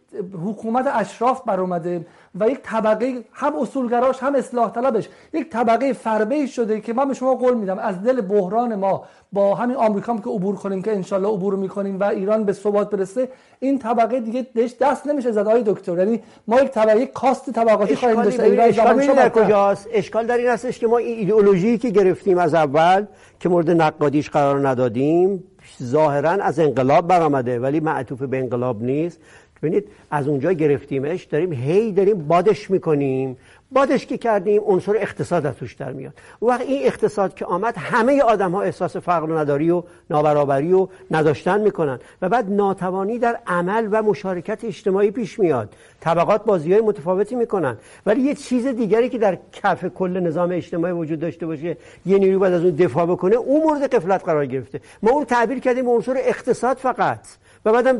[0.46, 2.06] حکومت اشراف بر اومده
[2.40, 7.14] و یک طبقه هم اصولگراش هم اصلاح طلبش یک طبقه فربه شده که من به
[7.14, 11.28] شما قول میدم از دل بحران ما با همین آمریکا که عبور کنیم که انشالله
[11.28, 13.28] عبور می‌کنیم و ایران به ثبات برسه
[13.60, 14.46] این طبقه دیگه
[14.80, 15.98] دست نمیشه زد آقای دکتر.
[15.98, 20.48] یعنی ما یک طبقه یک کاست طبقاتی خواهیم داشت اشکال در کجاست اشکال در این
[20.48, 23.06] هستش که ما این ایدئولوژی که گرفتیم از اول
[23.40, 25.44] که مورد نقادیش قرار ندادیم
[25.82, 29.20] ظاهرا از انقلاب برآمده ولی معطوف به انقلاب نیست.
[29.62, 33.36] ببینید از اونجا گرفتیمش داریم هی داریم بادش می‌کنیم.
[33.72, 36.12] بادش که کردیم عنصر اقتصاد از توش در میاد.
[36.42, 40.88] وقت این اقتصاد که آمد همه آدم ها احساس فقر و نداری و نابرابری و
[41.10, 41.98] نداشتن می‌کنن.
[42.22, 45.74] و بعد ناتوانی در عمل و مشارکت اجتماعی پیش میاد.
[46.00, 47.76] طبقات بازی های متفاوتی می‌کنن.
[48.06, 52.38] ولی یه چیز دیگری که در کف کل نظام اجتماعی وجود داشته باشه یه نیروی
[52.38, 54.80] بعد از اون دفاع بکنه اون مورد قفلت قرار گرفته.
[55.02, 57.20] ما اون تعبیر کردیم عنصر اقتصاد فقط.
[57.64, 57.98] و بعدم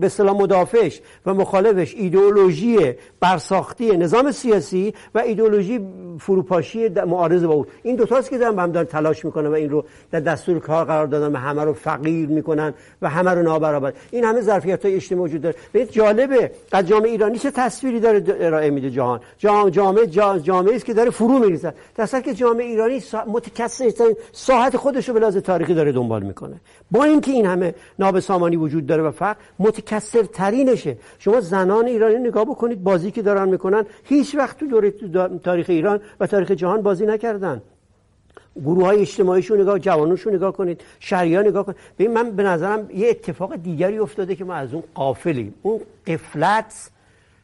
[0.00, 5.80] به اصطلاح مدافعش و مخالفش ایدئولوژی برساختی نظام سیاسی و ایدئولوژی
[6.18, 9.52] فروپاشی معارض با او این دو تاست که دارن با هم دارن تلاش می‌کنن و
[9.52, 13.42] این رو در دستور کار قرار دادن و همه رو فقیر می‌کنن و همه رو
[13.42, 13.92] نابرابر.
[14.10, 15.54] این همه ظرفیت های اجتماعی وجود داره.
[15.74, 19.20] ببینید جالبه از جامعه ایرانی چه تصویری داره ارائه میده جهان.
[19.70, 20.06] جامعه
[20.42, 21.74] جامعه است که داره فرو میریزه.
[21.94, 23.90] در که جامعه ایرانی متکثر
[24.32, 26.60] ساحت خودش رو به تاریخی داره دنبال می‌کنه.
[26.90, 32.44] با اینکه این همه نابسامانی وجود داره و فقر متکثر ترینشه شما زنان ایرانی نگاه
[32.44, 34.94] بکنید بازی که دارن می‌کنن هیچ وقت تو دوره
[35.44, 37.62] تاریخ ایران و تاریخ جهان بازی نکردن.
[38.64, 41.78] گروه های اجتماعیشون نگاه جوانوشون نگاه کنید شهریان نگاه کنید.
[41.98, 45.54] ببین من به نظرم یه اتفاق دیگری افتاده که ما از اون قافلیم.
[45.62, 46.90] اون قفلت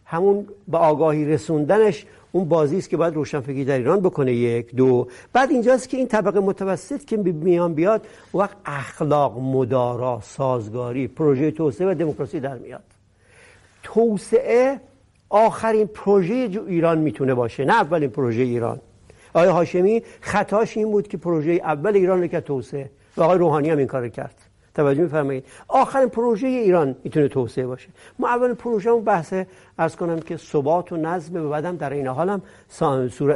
[0.05, 5.09] همون به آگاهی رسوندنش اون بازی است که باید روشنفکری در ایران بکنه یک دو.
[5.33, 11.91] بعد اینجاست که این طبقه متوسط که میان بیاد وقت اخلاق مدارا سازگاری پروژه توسعه
[11.91, 12.85] و دموکراسی در میاد.
[13.83, 14.81] توسعه
[15.29, 16.35] آخرین پروژه
[16.67, 18.81] ایران می‌تونه باشه نه اولین پروژه ایران.
[19.35, 22.91] آقای هاشمی خطاش این بود که پروژه اول ایران رو که توسعه.
[23.17, 24.52] و آقای روحانی هم این کار کرد.
[24.75, 25.45] توجه میفرمایید.
[25.69, 27.89] آخرین پروژه ایران می‌تونه توسعه باشه.
[28.19, 29.35] ما اول پروژه اون بحث
[29.79, 32.43] ارز کنم که ثبات و نظم و بعدم در این حال هم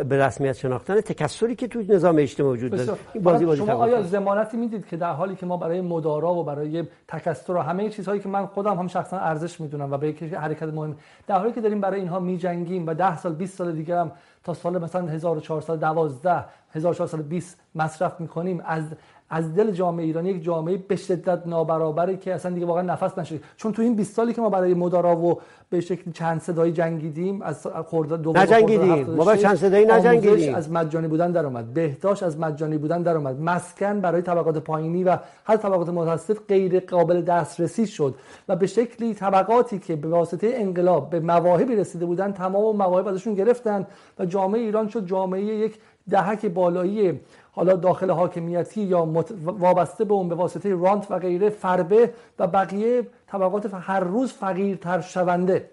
[0.09, 2.99] به رسمیت شناختن تکثری که توی نظام اجتماعی وجود داره.
[3.13, 6.45] این بازی بازی شما آیا ضمانتی می‌دید که در حالی که ما برای مدارا و
[6.45, 10.23] برای تکثر و همه چیزهایی که من خودم هم شخصا ارزش می‌دونم و به یک
[10.23, 10.97] حرکت مهم
[11.27, 14.13] در حالی که داریم برای اینها میجنگیم و 10 سال 20 سال دیگه هم
[14.45, 18.83] تا سال مثلا 1412 1420 مصرف می‌کنیم از
[19.31, 23.41] از دل جامعه ایرانی یک جامعه به شدت نابرابری که اصلا دیگه واقعا نفس نشه
[23.57, 27.43] چون تو این 20 سالی که ما برای مدارا و به شکل چند صدایی جنگیدیم
[27.43, 29.11] از خورده دو نجنگیدیم.
[29.11, 31.75] ما با چند صدایی نجنگیدیم؟ از مجانی بودن در اومد.
[31.75, 33.41] بهداشت از مجانی بودن در اومد.
[33.41, 38.15] مسکن برای طبقات پایینی و حتی طبقات متوسط غیر قابل دسترسی شد
[38.49, 43.35] و به شکلی طبقاتی که به واسطه انقلاب به مواهبی رسیده بودن تمام مواهب ازشون
[43.35, 43.87] گرفتن
[44.19, 45.79] و جامعه ایران شد جامعه یک
[46.11, 47.21] دهک بالایی
[47.57, 49.09] حالا داخل حاکمیتی یا
[49.45, 55.01] وابسته به اون به واسطه رانت و غیره فربه و بقیه طبقات هر روز فقیرتر
[55.01, 55.71] شونده.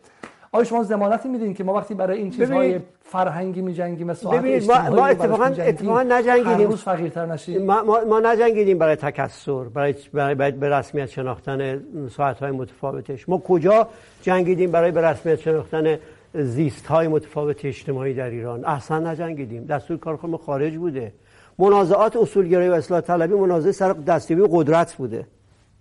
[0.52, 4.90] آیا شما زمانتی میدین که ما وقتی برای این چیزهای فرهنگی میجنگیم مثلا ببینید ما,
[4.90, 6.54] ما اتفاقا اتفاقا نجنگیدیم.
[6.54, 7.66] هر روز فقیرتر نشیم.
[7.66, 11.84] ما, ما, ما نجنگیدیم برای تکثر برای برای به رسمیت شناختن
[12.18, 13.30] ساعت های متفاوتش.
[13.30, 13.88] ما کجا
[14.22, 15.98] جنگیدیم برای به رسمیت شناختن
[16.34, 19.66] زیست های متفاوت اجتماعی در ایران؟ اصلا نجنگیدیم.
[19.66, 21.14] دستور کار ما خارج بوده.
[21.60, 25.28] منازعات اصولگرایی و اصلاح طلبی منازعه سر دستیابی قدرت بوده.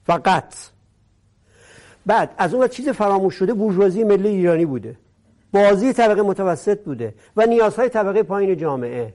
[0.07, 0.55] فقط.
[2.07, 4.97] بعد از اون چیز فراموش شده بورژوازی ملی ایرانی بوده.
[5.53, 9.15] بازی طبقه متوسط بوده و نیازهای طبقه پایین جامعه.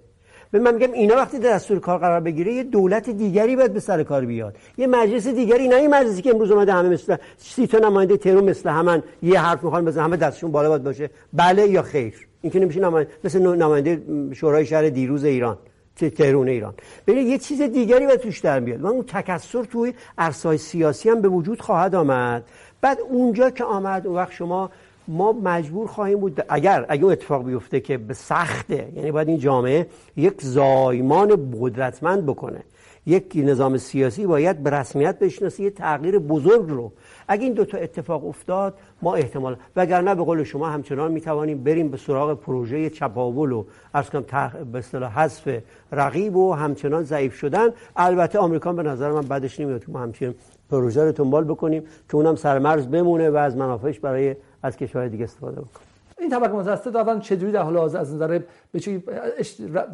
[0.52, 4.04] به من میگم اینا وقتی دستور کار قرار بگیره یه دولت دیگری باید به سر
[4.04, 4.56] کار بیاد.
[4.78, 8.44] یه مجلس دیگری نه این مجلسی که امروز اومده همه مثل سی تا نماینده ترور
[8.44, 11.10] مثل همن یه حرف می‌خوان بزنن همه دستشون بالا باید باشه.
[11.34, 12.28] بله یا خیر.
[12.42, 14.02] این که نمیشه نماینده مثل نماینده
[14.34, 15.58] شورای شهر دیروز ایران.
[16.04, 16.74] تهرون ایران.
[17.08, 21.22] ببینید یه چیز دیگری باید توش در بیاد و اون تکثر توی عرصه‌های سیاسی هم
[21.22, 22.44] به وجود خواهد آمد.
[22.82, 24.72] بعد اونجا که آمد اون وقت شما
[25.08, 29.88] ما مجبور خواهیم بود اگر اگر اتفاق بیفته که به سخته یعنی باید این جامعه
[30.18, 32.64] یک زایمان قدرتمند بکنه.
[33.08, 36.92] یک نظام سیاسی باید به رسمیت بشناسه یه تغییر بزرگ رو.
[37.28, 41.98] اگه این دوتا اتفاق افتاد ما احتمال وگرنه به قول شما همچنان می‌توانیم بریم به
[41.98, 45.50] سراغ پروژه چپاول و ارز کنم به اصطلاح حذف
[45.92, 47.70] رقیب و همچنان ضعیف شدن.
[47.96, 50.36] البته آمریکا به نظر من بعدش نمیاد که ما همچنین
[50.70, 55.24] پروژه رو دنبال بکنیم که اونم سرمرز بمونه و از منافعش برای از کشورهای دیگه
[55.24, 59.04] استفاده بکنیم این طبقه متوسط اولا چجوری در حال حاضر از نظر به چه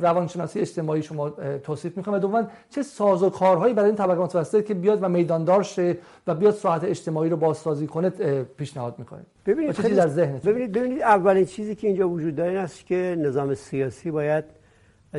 [0.01, 1.29] روانشناسی اجتماعی شما
[1.63, 5.09] توصیف می‌کنه؟ و دوما چه ساز و کارهایی برای این طبقه متوسط که بیاد و
[5.09, 5.97] میداندار شه
[6.27, 8.09] و بیاد ساعت اجتماعی رو بازسازی کنه
[8.43, 12.59] پیشنهاد می‌کنه؟ ببینید چیزی در ذهنتون؟ ببینید ببینید اولین چیزی که اینجا وجود داره این
[12.59, 14.43] است که نظام سیاسی باید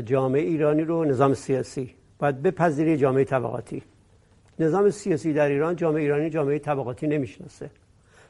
[0.04, 3.82] جامعه ایرانی رو نظام سیاسی باید بپذیره جامعه طبقاتی.
[4.58, 7.70] نظام سیاسی در ایران جامعه ایرانی جامعه طبقاتی نمی‌شناسه.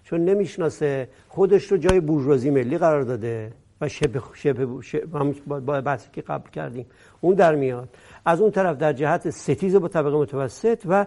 [0.04, 6.08] چون نمی‌شناسه خودش رو جای بورژوازی ملی قرار داده و شبه شبه, شبه با بحثی
[6.12, 6.86] که قبل کردیم
[7.20, 7.88] اون در میاد.
[8.24, 11.06] از اون طرف در جهت ستیز با طبقه متوسط و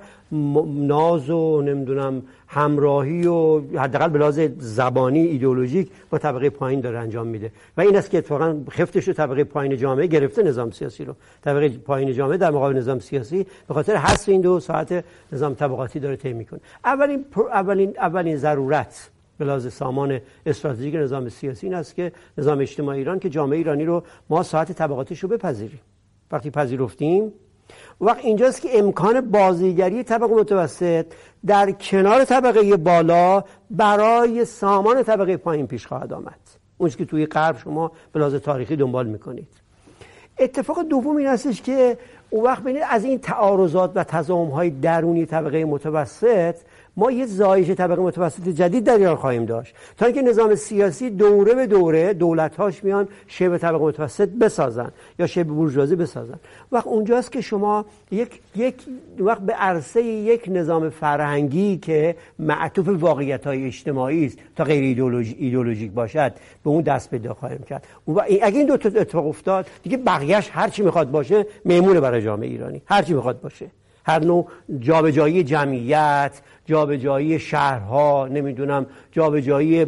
[0.66, 7.52] ناز و نمی‌دونم همراهی و حداقل به زبانی ایدئولوژیک با طبقه پایین داره انجام میده.
[7.78, 11.14] و این است که اتفاقا خفتش رو طبقه پایین جامعه گرفته نظام سیاسی رو.
[11.44, 16.00] طبقه پایین جامعه در مقابل نظام سیاسی به خاطر حذف این دو ساعت نظام طبقاتی
[16.00, 16.60] داره طی می‌کنه.
[16.86, 23.20] اولین اولین اولین ضرورت به سامان استراتژیک نظام سیاسی این است که نظام اجتماعی ایران
[23.20, 25.80] که جامعه ایرانی رو ما ساعت طبقاتیش رو بپذیریم.
[26.32, 27.34] وقتی پذیرفتیم.
[28.02, 31.06] وقت اینجاست که امکان بازیگری طبقه متوسط
[31.46, 36.40] در کنار طبقه بالا برای سامان طبقه پایین پیش خواهد آمد.
[36.78, 39.48] اون که توی غرب شما به لحاظ تاریخی دنبال می‌کنید.
[40.40, 41.98] اتفاق دوم این هستش که
[42.30, 46.56] اون وقت ببینید از این تعارضات و تضاهم های درونی طبقه متوسط
[46.98, 49.76] ما یه زایش طبقه متوسط جدید در ایران خواهیم داشت.
[49.98, 55.44] تا اینکه نظام سیاسی دوره به دوره دولت‌هاش میان شبه طبقه متوسط بسازن یا شبه
[55.44, 56.40] بورژوازی بسازن.
[56.72, 58.76] وقت اونجاست که شما یک یک
[59.20, 65.36] وقت به عرصه یک نظام فرهنگی که معطوف واقعیت های اجتماعی است تا غیر ایدولوژی
[65.40, 66.32] ایدولوژیک باشد
[66.64, 67.88] به اون دست پیدا خواهیم کرد.
[68.42, 72.50] اگه این دو تا اتفاق افتاد دیگه بقیه‌اش هر چی می‌خواد باشه میمونه برای جامعه
[72.50, 72.82] ایرانی.
[72.86, 73.66] هر چی می‌خواد باشه.
[74.06, 74.48] هر نوع
[74.80, 76.32] جابجایی جمعیت
[76.68, 79.86] جابجایی شهرها نمی‌دونم جابجایی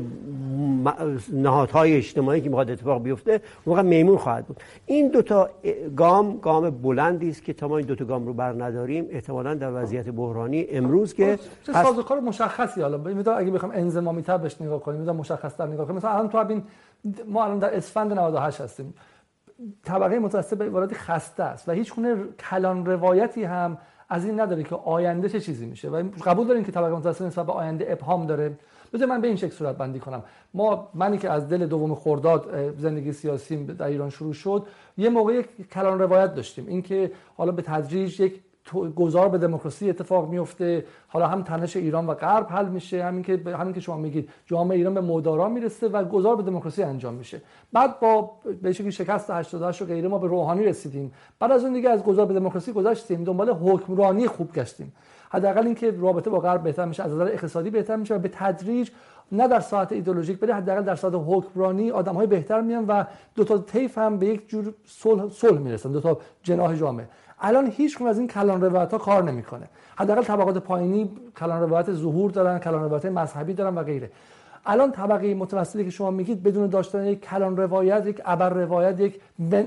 [1.34, 4.58] نهادهای اجتماعی که می‌خواد اتفاق بیفته موقع میمون خواهد بود.
[4.86, 5.50] این دوتا
[5.96, 9.06] گام گام بلندی است که تا ما این دوتا گام رو بر نداریم.
[9.10, 12.82] احتمالا در وضعیت بحرانی امروز که چه سازوکار مشخصی.
[12.82, 12.98] حالا
[13.38, 15.98] اگه بخوام انضمامی تر بهش نگاه کنیم می‌دونم مشخص تر نگاه کنیم.
[15.98, 16.64] مثلا الان تو همین
[17.28, 18.94] ما الان در اسفند 98 هستیم.
[19.84, 22.16] طبقه متوسط به عبارتی خسته است و هیچ گونه
[22.50, 23.78] کلان روایتی هم
[24.10, 25.90] از این نداره که آینده چه چیزی میشه.
[25.90, 28.52] و قبول داریم که طبقه متوسط نسبت به آینده ابهام داره.
[28.94, 30.24] بذار من به این شکل صورت بندی کنم.
[30.54, 35.42] ما منی که از دل دوم خرداد زندگی سیاسی در ایران شروع شد یه موقع
[35.72, 36.68] کلان روایت داشتیم.
[36.68, 38.42] اینکه حالا به تدریج یک
[38.74, 40.86] گذار به دموکراسی اتفاق میفته.
[41.08, 43.04] حالا هم تنش ایران و غرب حل میشه.
[43.04, 44.30] همین که همین که شما میگید.
[44.46, 47.42] جامعه ایران به مدارا می‌رسه و گذار به دموکراسی انجام میشه.
[47.74, 51.12] بعد با به شکلی شکست 88 و غیره ما به روحانی رسیدیم.
[51.40, 53.24] بعد از اون دیگه از گذار به دموکراسی گذشتیم.
[53.24, 54.94] دنبال حکمرانی خوب گشتیم.
[55.30, 58.90] حداقل اینکه رابطه با غرب بهتر میشه از نظر اقتصادی بهتر میشه و به تدریج
[59.32, 63.04] نه در ساحت ایدئولوژیک بده حداقل در ساحت حکمرانی آدم های بهتر میان و
[63.36, 67.08] دو تا طیف هم به یک جور صلح صلح می‌رسن دو تا جناح جامعه.
[67.42, 69.68] الان هیچ از این کلان روایت ها کار نمی‌کنه.
[69.96, 74.12] حداقل طبقات پایینی کلان روایت ظهور دارن کلان روایت مذهبی دارن و غیره.
[74.66, 79.22] الان طبقه متوسطی که شما میگید بدون داشتن یک کلان روایت یک ابر روایت یک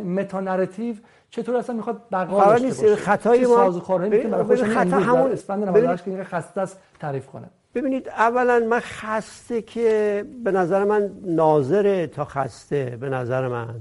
[0.04, 0.94] meta narrative
[1.30, 6.24] چطور اصلا می‌خواد بقا داشته باشه؟ خطای ما که برای خطا همون اسفند 98 که
[6.24, 7.50] خسته است تعریف کنه.
[7.74, 13.74] ببینید اولا من خسته که به نظر من ناظر تا خسته به نظر من.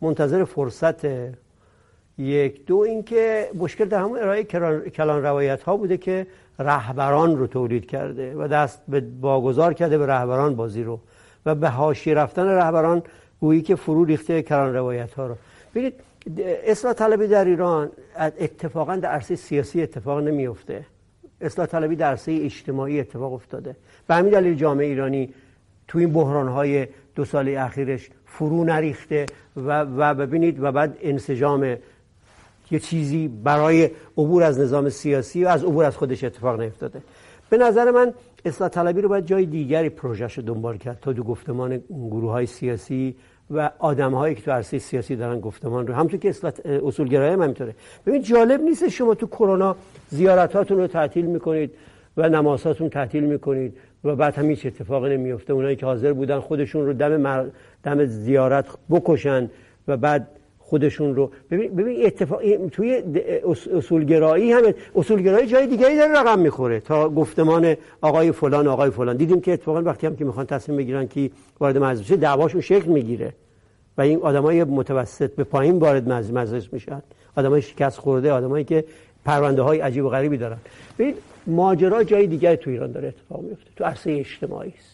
[0.00, 1.04] منتظر فرصت
[2.18, 4.44] یک دو اینکه مشکل در همون ارائه
[4.90, 6.26] کلان روایت ها بوده که
[6.58, 11.00] رهبران رو تولید کرده و دست به باگذار کرده به رهبران بازی رو
[11.46, 13.02] و به هاشی رفتن رهبران
[13.40, 15.34] گویی که فرو ریخته کلان روایت ها رو.
[15.74, 15.94] ببینید
[16.66, 20.86] اصلاح طلبی در ایران اتفاقا در عرصه سیاسی اتفاق نمیفته
[21.40, 23.76] اصلاح طلبی در عرصه اجتماعی اتفاق افتاده.
[24.06, 25.34] به همین دلیل جامعه ایرانی
[25.88, 31.76] تو این بحران های دو سال اخیرش فرو نریخته و, و ببینید و بعد انسجام
[32.70, 37.02] یه چیزی برای عبور از نظام سیاسی و از عبور از خودش اتفاق نیفتاده.
[37.50, 41.22] به نظر من اصلاح طلبی رو باید جای دیگری پروژهش رو دنبال کرد تا دو
[41.22, 43.16] گفتمان گروه های سیاسی
[43.50, 45.94] و آدم هایی که تو عرصه سیاسی دارن گفتمان رو.
[45.94, 47.74] همونطور که اصلاح اصولگرایی هم همینطوره.
[48.06, 49.76] ببین جالب نیست شما تو کرونا
[50.08, 51.70] زیارتاتون رو تعطیل می‌کنید
[52.16, 56.86] و نمازاتون تعطیل می‌کنید و بعد هم هیچ اتفاقی نمیفته اونایی که حاضر بودن خودشون
[56.86, 57.50] رو دم
[57.82, 59.50] دم زیارت بکشن
[59.88, 60.28] و بعد
[60.66, 61.30] خودشون رو.
[61.50, 62.40] ببین ببین اتفاق
[62.72, 63.02] توی
[63.76, 64.62] اصولگرایی هم
[64.96, 66.80] اصولگرایی جای دیگری داره رقم می‌خوره.
[66.80, 69.16] تا گفتمان آقای فلان آقای فلان.
[69.16, 73.32] دیدیم که اتفاقا وقتی هم که می‌خوان تصمیم بگیرن که وارد مجلس دعواشون شکل می‌گیره.
[73.98, 77.02] و این آدمای متوسط به پایین وارد مجلس میشن.
[77.36, 78.84] آدمای شکست خورده آدمایی که
[79.24, 80.56] پرونده های عجیب و غریبی دارن.
[80.98, 81.14] ببین
[81.46, 84.93] ماجرا جای دیگری تو ایران داره اتفاق میفته تو عرصه اجتماعی است.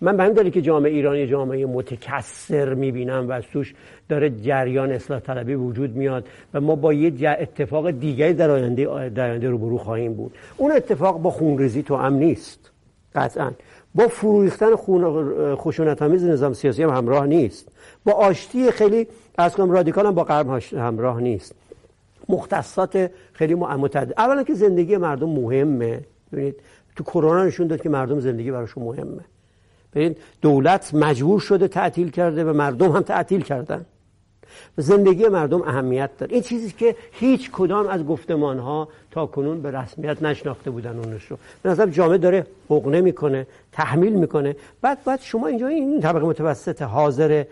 [0.00, 3.74] من به همین که جامعه ایرانی جامعه متکثر می‌بینم و توش
[4.08, 9.30] داره جریان اصلاح طلبی وجود میاد و ما با یه اتفاق دیگری در آینده در
[9.30, 10.34] آینده روبرو خواهیم بود.
[10.56, 12.70] اون اتفاق با خونریزی تو هم نیست.
[13.14, 13.50] قطعا.
[13.94, 14.70] با فروریختن
[15.56, 17.68] خشونت آمیز نظام سیاسی هم همراه نیست.
[18.04, 19.06] با آشتی خیلی
[19.38, 21.54] از کنم رادیکال هم با غرب همراه نیست.
[22.28, 24.14] مختصات خیلی متعدد.
[24.18, 26.00] اولا که زندگی مردم مهمه.
[26.32, 26.54] ببینید
[26.96, 29.24] تو کرونا نشون داد که مردم زندگی براشون مهمه.
[30.42, 33.84] دولت مجبور شده تعطیل کرده و مردم هم تعطیل کردن.
[34.78, 36.32] و زندگی مردم اهمیت داره.
[36.32, 41.24] این چیزی که هیچ کدام از گفتمان ها تا کنون به رسمیت نشناخته بودن اونش
[41.24, 41.38] رو.
[41.62, 44.56] به نظر جامعه داره حقنه می‌کنه تحمیل می‌کنه.
[44.82, 47.44] بعد بعد شما اینجا این طبقه متوسط حاضر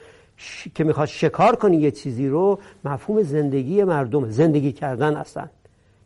[0.75, 5.49] که می‌خواد شکار کنی یه چیزی رو مفهوم زندگی مردم زندگی کردن اصلا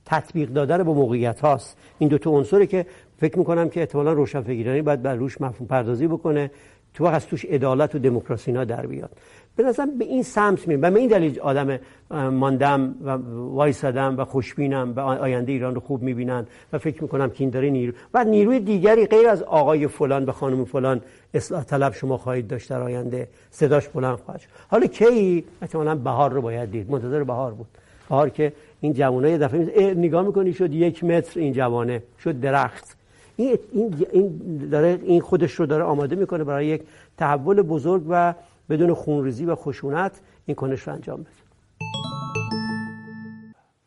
[0.06, 2.86] تطبیق دادن با موقعیت هاست این دو تا عنصری که
[3.22, 6.50] فکر می‌کنم که احتمالا روشنفکرانی باید بر روش مفهوم پردازی بکنه
[6.94, 9.10] تو از توش عدالت و دموکراسی اینا در بیاد.
[9.56, 9.62] به
[9.98, 11.78] به این سمت میرم و به این دلیل آدم
[12.10, 13.10] ماندم و
[13.54, 17.70] وایسادم و خوشبینم و آینده ایران رو خوب می‌بینن و فکر می‌کنم که این داره
[17.70, 21.00] نیرو و نیروی دیگری غیر از آقای فلان و خانم فلان
[21.34, 23.28] اصلاح طلب شما خواهید داشت در آینده.
[23.50, 24.48] صداش بلند خواهد شد.
[24.68, 26.90] حالا کی؟ احتمالا بهار رو باید دید.
[26.90, 27.66] منتظر بهار بود.
[28.08, 32.02] بهار که این جوانه یه دفعه نگاه می‌کنی شد یک متر این جوانه.
[32.24, 32.96] شد درخت.
[33.36, 36.82] این این داره این خودش رو داره آماده می‌کنه برای یک
[37.16, 38.34] تحول بزرگ و
[38.70, 41.30] بدون خونریزی و خشونت این کنش رو انجام بده.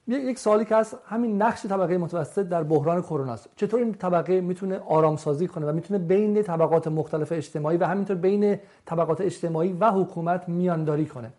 [0.07, 3.49] یک سوالی که هست همین نقش طبقه متوسط در بحران کرونا است.
[3.55, 8.15] چطور این طبقه می‌تونه آرام سازی کنه و می‌تونه بین طبقات مختلف اجتماعی و همینطور
[8.15, 11.31] بین طبقات اجتماعی و حکومت میانداری کنه؟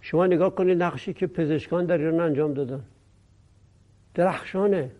[0.00, 2.80] شما نگاه کنید نقشی که پزشکان در ایران انجام دادن.
[4.14, 4.90] درخشانه.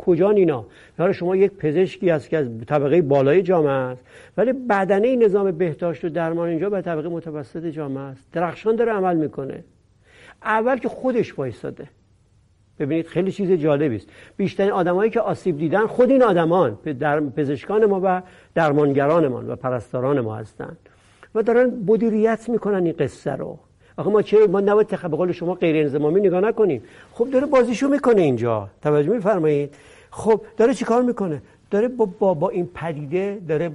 [0.00, 0.64] کجا اینا
[0.98, 4.02] یعنی شما یک پزشکی هست که از طبقه بالای جامعه است
[4.36, 8.28] ولی بدنه نظام بهداشت و درمان اینجا به طبقه متوسط جامعه است.
[8.32, 9.64] درخشان داره عمل می‌کنه.
[10.42, 11.84] اول که خودش وایساده.
[12.78, 14.08] ببینید خیلی چیز جالبی است.
[14.36, 18.22] بیشترین آدمایی که آسیب دیدن خود این آدمان در پزشکان ما و
[18.54, 20.76] درمانگرانمان و پرستاران ما هستند
[21.34, 23.58] و دارن مدیریت می‌کنن این قصه رو.
[23.96, 26.82] آخه ما چه ما نباید به قول شما غیر انضمامی نگاه نکنیم.
[27.12, 28.68] خب داره بازیشو می‌کنه اینجا.
[28.82, 29.74] توجه میفرمایید؟
[30.10, 33.70] خب داره چیکار می‌کنه؟ داره با, با, با این پدیده داره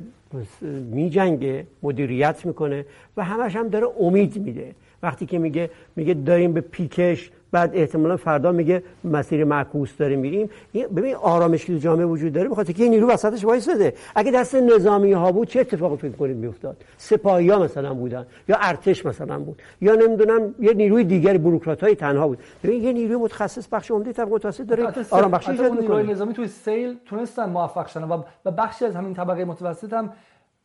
[0.92, 2.86] میجنگه مدیریت می‌کنه
[3.18, 4.76] و همش هم داره امید میده.
[5.04, 10.50] وقتی که میگه میگه داریم به پیکش بعد احتمالا فردا میگه مسیر معکوس داره میریم.
[10.74, 15.32] ببین آرامش که جامعه وجود داره بخاطر که نیرو وسطش وایساده اگه دست نظامی ها
[15.32, 19.96] بود چه اتفاقی فکر کنید میافتاد؟ سپاهی ها مثلا بودن یا ارتش مثلا بود یا
[19.96, 22.40] نمی‌دونم یه نیروی دیگر بوروکرات های تنها بود.
[22.64, 26.48] ببین یه نیروی متخصص بخش عمده طبقه متوسط داره آرام بخشی ایجاد نیروی نظامی توی
[26.48, 30.10] سیل تونستن موفق شدن و بخشی از همین طبقه متوسط هم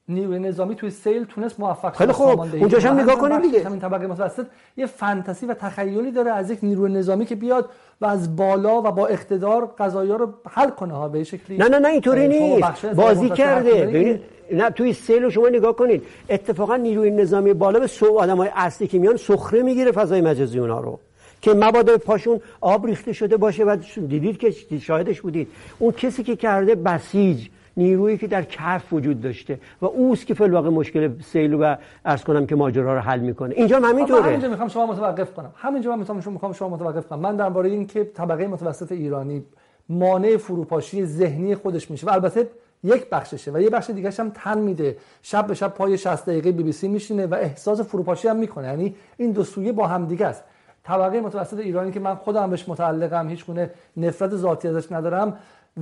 [0.09, 2.40] نیروی نظامی توی سیل تونست موفق خیلی خوب.
[2.40, 3.64] اونجاش هم نگاه کنیم دیگه.
[3.64, 4.46] همین طبقه متوسط
[4.76, 7.68] یه فانتزی و تخیلی داره از یک نیروی نظامی که بیاد
[8.01, 11.78] و از بالا و با اقتدار قضایا رو حل کنه ها به شکلی نه نه
[11.78, 12.86] نه اینطوری نیست.
[12.86, 13.86] بازی کرده.
[13.86, 14.20] ببینید
[14.53, 16.03] نه توی سیل رو شما نگاه کنید.
[16.28, 20.80] اتفاقا نیروی نظامی بالا به سو آدمای اصلی که میان سخره می‌گیره فضای مجازی اونا
[20.80, 20.98] رو.
[21.42, 23.76] که مبادا پاشون آب ریخته شده باشه و
[24.09, 25.48] دیدید که شاهدش بودید.
[25.78, 27.48] اون کسی که کرده بسیج.
[27.81, 32.24] نیرویی که در کف وجود داشته و اوست که فل واقع مشکل سیل و ارز
[32.24, 33.55] کنم که ماجرا رو حل می‌کنه.
[33.55, 34.22] اینجا هم همینطوره.
[34.22, 35.53] همینجا می‌خوام شما متوقف کنم.
[35.55, 37.18] همینجا من می‌خوام شما می‌خوام شما متوقف کنم.
[37.18, 39.45] من درباره این که طبقه متوسط ایرانی
[39.89, 42.49] مانع فروپاشی ذهنی خودش میشه و البته
[42.85, 44.97] یک بخششه و یه بخش دیگه هم تن میده.
[45.22, 48.66] شب به شب پای 60 دقیقه بی بی سی میشینه و احساس فروپاشی هم می‌کنه.
[48.66, 50.45] یعنی این دو سویه با هم دیگه است.
[50.85, 55.37] طبقه متوسط ایرانی که من خودم بهش متعلقم هیچ گونه نفرت ذاتی ازش ندارم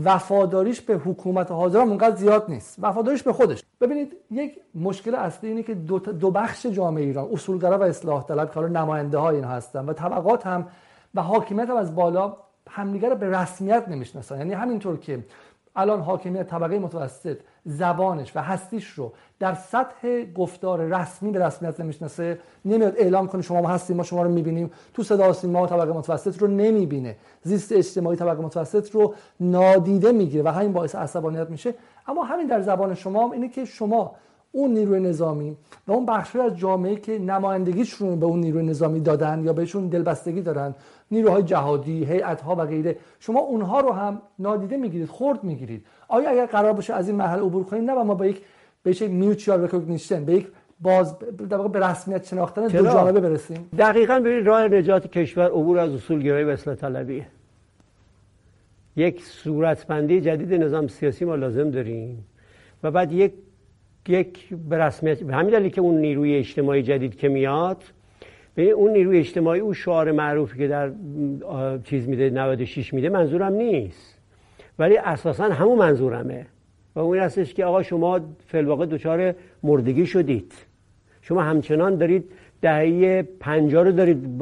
[0.05, 2.77] وفاداریش به حکومت حاضر اونقدر زیاد نیست.
[2.83, 3.63] وفاداریش به خودش.
[3.81, 8.55] ببینید یک مشکل اصلی اینه که دو, دو بخش جامعه ایران اصولگرا و اصلاح طلب
[8.55, 10.67] که نماینده های این هستن و طبقات هم
[11.15, 12.37] و حاکمیت هم از بالا
[12.71, 14.39] همدیگه رو به رسمیت نمی‌شناسن.
[14.39, 15.25] یعنی همینطور که
[15.77, 17.39] الان حاکمیت طبقه متوسط
[17.69, 23.61] زبانش و هستیش رو در سطح گفتار رسمی به رسمیت نمی‌شناسه نمیاد اعلام کنه شما
[23.61, 24.71] ما هستیم ما شما رو می‌بینیم.
[24.95, 27.17] تو صدا ما طبقه متوسط رو نمی‌بینه.
[27.43, 31.75] زیست اجتماعی طبقه متوسط رو نادیده می‌گیره و همین باعث عصبانیت میشه.
[32.07, 34.15] اما همین در زبان شما اینه که شما
[34.53, 35.57] اون نیروی نظامی
[35.87, 40.43] و اون بخشی از جامعه که نمایندگیشون به اون نیروی نظامی دادن یا بهشون دلبستگی
[40.43, 40.75] دارن
[41.11, 42.97] نیروهای جهادی هیئت‌ها و غیره.
[43.21, 45.85] شما اونها رو هم نادیده می‌گیرید خرد می‌گیرید.
[46.09, 48.43] آیا اگر قرار باشه از این مرحله عبور کنیم نه و ما با یک
[48.83, 50.47] به یک mutual recognition به یک
[50.81, 51.19] باز
[51.51, 56.23] در به رسمیت شناختن دو جانبه برسیم؟ دقیقا به راه نجات کشور عبور از اصول
[56.23, 57.27] گرایی و اصلاح طلبیه
[58.97, 62.25] یک صورتبندی جدید نظام سیاسی ما لازم داریم.
[62.83, 63.33] و بعد یک
[64.09, 67.83] یک به رسمیت به همین دلیل که اون نیروی اجتماعی جدید که میاد
[68.59, 70.91] به اون نیروی اجتماعی اون شعار معروفی که در
[71.85, 74.19] چیز میده 96 میده منظورم نیست.
[74.79, 76.47] ولی اساسا همون منظورمه.
[76.95, 80.53] و اون هستش که آقا شما فلواقع دچار مردگی شدید.
[81.23, 82.25] شما همچنان دارید
[82.63, 84.39] دهه پنجاه رو دارید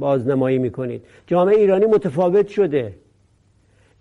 [0.00, 1.02] بازنمایی می‌کنید.
[1.26, 2.92] جامعه ایرانی متفاوت شده.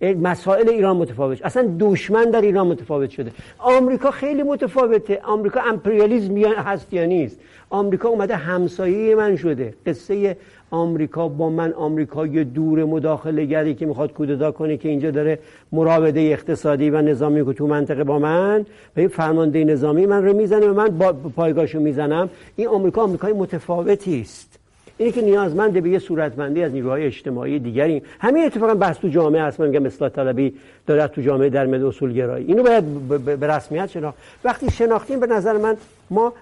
[0.01, 1.45] مسائل ایران متفاوت.
[1.45, 3.31] اصلا دشمن در ایران متفاوت شده.
[3.57, 5.19] آمریکا خیلی متفاوته.
[5.23, 7.39] آمریکا امپریالیزم هست یا نیست.
[7.69, 9.73] آمریکا اومده همسایه من شده.
[9.85, 10.37] قصه
[10.71, 15.39] آمریکا با من آمریکای دور مداخله گری که می‌خواد کودتا کنه که اینجا داره
[15.71, 20.33] مراوده اقتصادی و نظامی که تو منطقه با من به این فرمانده نظامی من رو
[20.33, 22.29] می‌زنه و من با پایگاهشو می‌زنم.
[22.55, 24.58] این آمریکا آمریکای متفاوتی است.
[24.99, 28.01] اینه که نیازمند به یه صورتمندی از نیروهای اجتماعی دیگری.
[28.19, 29.59] همین اتفاقا بحث تو جامعه هست.
[29.59, 30.55] من میگم اصلاح طلبی
[30.87, 33.07] داره تو جامعه در مد اصول گرایی اینو باید
[33.39, 34.17] به رسمیت شناخت.
[34.43, 35.77] وقتی شناختیم به نظر من
[36.09, 36.33] ما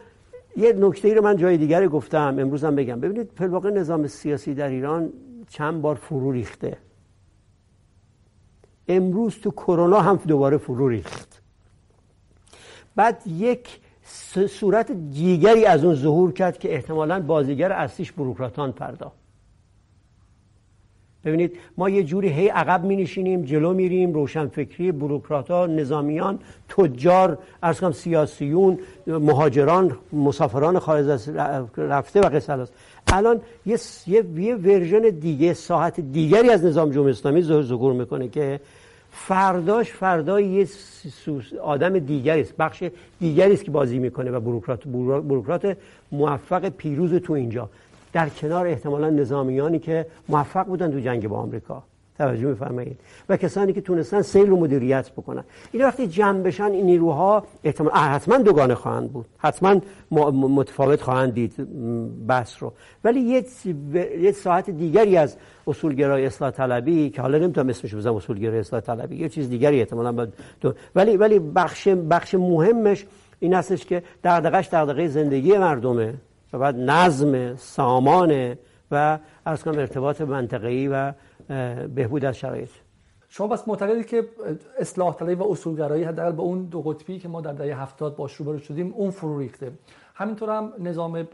[0.57, 2.35] یه نکته ای رو من جای دیگر گفتم.
[2.39, 2.99] امروز هم بگم.
[2.99, 5.09] ببینید واقع نظام سیاسی در ایران
[5.49, 6.77] چند بار فرو ریخته.
[8.87, 11.41] امروز تو کرونا هم دوباره فرو ریخت.
[12.95, 13.79] بعد یک
[14.49, 19.17] صورت دیگری از اون ظهور کرد که احتمالا بازیگر اصلیش بروکراتان پرداخت.
[21.25, 26.39] ببینید ما یه جوری هی عقب می نشینیم جلو میریم روشنفکری بروکراتا نظامیان
[26.69, 31.29] تجار ارز کنم سیاسیون مهاجران مسافران خارج از
[31.77, 32.67] رفته و قصه
[33.07, 38.59] الان یه یه, ورژن دیگه ساحت دیگری از نظام جمهوری اسلامی ظهور می‌کنه که
[39.25, 40.67] فرداش فردا یه
[41.61, 42.83] آدم دیگری است بخش
[43.19, 45.77] دیگری است که بازی می‌کنه و بروکرات بروکرات
[46.11, 47.69] موفق پیروز تو اینجا.
[48.13, 51.83] در کنار احتمالا نظامیانی که موفق بودن تو جنگ با آمریکا.
[52.17, 52.99] توجه میفرمایید
[53.29, 55.43] و کسانی که تونستن سیل رو مدیریت بکنن.
[55.71, 59.25] این وقتی جمع بشن این نیروها احتمال حتما دوگانه خواهند بود.
[59.37, 59.81] حتما
[60.31, 61.67] متفاوت خواهند دید
[62.27, 62.73] بحث رو.
[63.03, 63.19] ولی
[64.19, 65.37] یه ساعت دیگری از
[65.67, 70.27] اصولگرای اصلاح طلبی که حالا نمی‌تونم اسمش بزنم اصولگرای اصلاح طلبی یه چیز دیگری احتمالا
[70.95, 73.05] ولی ولی بخش بخش مهمش
[73.39, 76.13] این هستش که دغدغش دغدغه زندگی مردمه
[76.53, 78.55] و بعد نظم سامان
[78.91, 81.11] و ارز کنم ارتباط منطقه‌ای و
[81.95, 82.69] بهبود از شرایط.
[83.29, 84.27] شما بس معتقدید که
[84.79, 88.35] اصلاح طلبی و اصولگرایی حداقل به اون دو قطبی که ما در دهه 70 باش
[88.35, 89.71] روبرو شدیم اون فرو ریخته.
[90.15, 91.27] همینطور هم نظام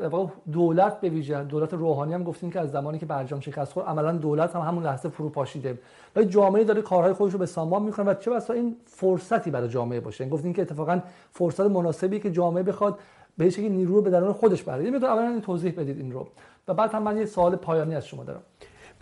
[0.52, 4.12] دولت به ویژه دولت روحانی هم گفتیم که از زمانی که برجام شکست خورد عملا
[4.12, 5.80] دولت هم همون لحظه فرو پاشیده.
[6.16, 9.70] و جامعه داره کارهای خودش رو به سامان می‌کنه و چه بسا این فرصتی برای
[9.70, 11.02] جامعه باشه؟ گفتیم که اتفاقا
[11.32, 13.00] فرصت مناسبی که جامعه بخواد
[13.38, 16.28] به شکلی نیرو رو به درون خودش بره یه اولا توضیح بدید این رو.
[16.68, 18.42] و بعد هم من یه سوال پایانی از شما دارم.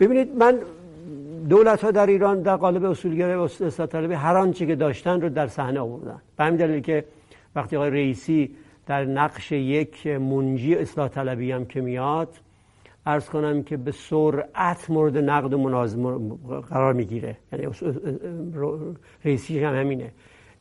[0.00, 0.58] ببینید من
[1.48, 5.28] دولت ها در ایران در قالب اصولگرای و اصلاح طلبی هر آنچه که داشتن رو
[5.28, 6.20] در صحنه آوردن.
[6.36, 7.04] به همین دلیل که
[7.56, 8.50] وقتی آقای رئیسی
[8.86, 12.28] در نقش یک منجی اصلاح طلبی هم که میاد
[13.06, 16.18] ارز کنم که به سرعت مورد نقد و منازم
[16.70, 17.36] قرار می‌گیره.
[17.52, 17.66] یعنی
[19.24, 20.12] رئیسی هم همینه.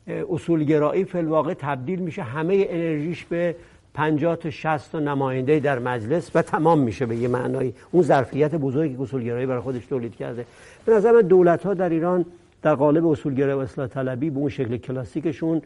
[0.08, 3.56] اصولگرایی فی الواقع تبدیل میشه همه انرژیش به
[3.94, 8.56] 50 تا 60 تا نماینده در مجلس و تمام میشه به یه معنایی اون ظرفیت
[8.56, 10.46] بزرگی که اصولگرایی برای خودش تولید کرده.
[10.86, 12.26] به نظر من دولت ها در ایران
[12.62, 15.62] در قالب اصولگرایی و اصلاح طلبی به اون شکل کلاسیکشون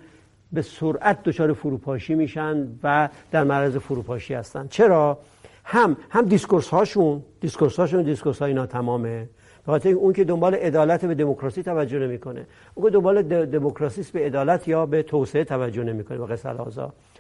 [0.52, 4.68] به سرعت دچار فروپاشی میشن و در معرض فروپاشی هستن.
[4.68, 5.20] چرا؟
[5.64, 9.30] هم هم discourse هاشون discourse هاشون discourse های ناتمامه.
[9.68, 12.46] بخاطر اون که دنبال عدالت به دموکراسی توجه نمی‌کنه.
[12.76, 16.50] اون که دنبال دموکراسی به عدالت یا به توسعه توجه نمی‌کنه به قصه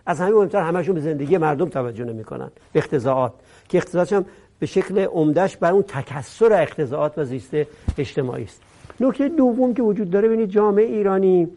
[0.05, 2.51] از همین مهمتر همشون به زندگی مردم توجه نمی‌کنن.
[2.73, 3.33] به اقتضاعات.
[3.69, 4.25] که اقتضاعات هم
[4.59, 7.53] به شکل عمدهش بر اون تکسر اقتضاعات و زیست
[7.97, 8.61] اجتماعی است.
[8.99, 11.47] نکته دوم که وجود داره ببینید جامعه ایرانی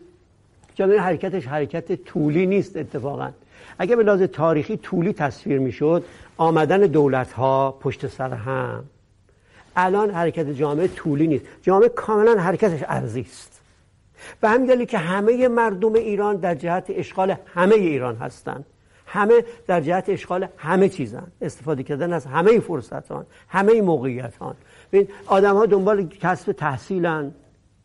[0.75, 3.31] جامعه حرکتش حرکت طولی نیست اتفاقا.
[3.79, 6.05] اگر به لحاظ تاریخی طولی تصویر می‌شد
[6.37, 8.85] آمدن دولت ها پشت سر هم.
[9.79, 11.45] الان حرکت جامعه طولی نیست.
[11.63, 13.61] جامعه کاملا حرکتش ارزی است.
[14.43, 18.65] و همین دلیل که همه مردم ایران در جهت اشغال همه ایران هستند
[19.07, 21.27] همه در جهت اشغال همه چیزن.
[21.43, 24.55] استفاده کردن از همه فرصت هان همه موقعیت هان
[24.93, 27.33] ببین آدم ها دنبال کسب تحصیلن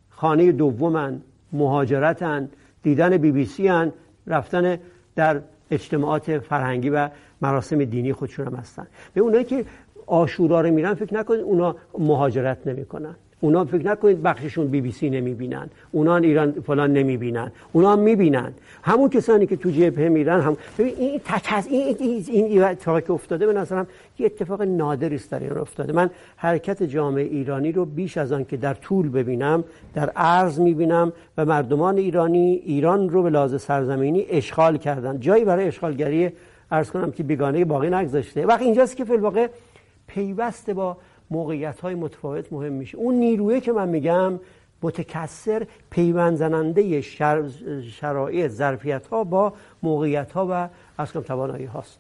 [0.10, 1.22] خانه دومن
[1.52, 2.50] مهاجرتن
[2.84, 3.92] دیدن بی بی سی هن
[4.28, 4.78] رفتن
[5.16, 5.42] در
[5.72, 7.10] اجتماعات فرهنگی و
[7.42, 8.88] مراسم دینی خودشون هم هستن.
[9.14, 9.66] به اونایی که
[10.08, 13.16] آشورا رو میرن فکر نکنید اونا مهاجرت نمی‌کنن.
[13.40, 15.70] اونا فکر نکنید بخششون بی بی سی نمی‌بینن.
[15.92, 17.52] اونا ایران فلان نمی‌بینن.
[17.72, 18.54] اونا می‌بینن.
[18.84, 23.54] همون کسانی که تو جبهه میرن هم این تکز این این, این که افتاده به
[23.54, 23.88] نظرم
[24.20, 25.94] یه اتفاق نادری است در ایران افتاده.
[25.94, 31.14] من حرکت جامعه ایرانی رو بیش از آن که در طول ببینم در عرض می‌بینم
[31.38, 35.20] و مردمان ایرانی ایران رو به لحاظ سرزمینی اشغال کردن.
[35.20, 36.32] جایی برای اشغالگری
[36.72, 38.46] عرض کنم که بیگانه باقی نگذاشته.
[38.46, 39.18] وقتی اینجاست که فی
[40.14, 40.98] پیوسته با
[41.32, 42.98] موقعیت های متفاوت مهم میشه.
[42.98, 44.40] اون نیرویی که من میگم
[44.82, 47.50] متکثر پیوند زننده شر...
[47.92, 49.54] شرایط ظرفیت ها با
[49.84, 52.00] موقعیت ها و از کم توانایی هاست.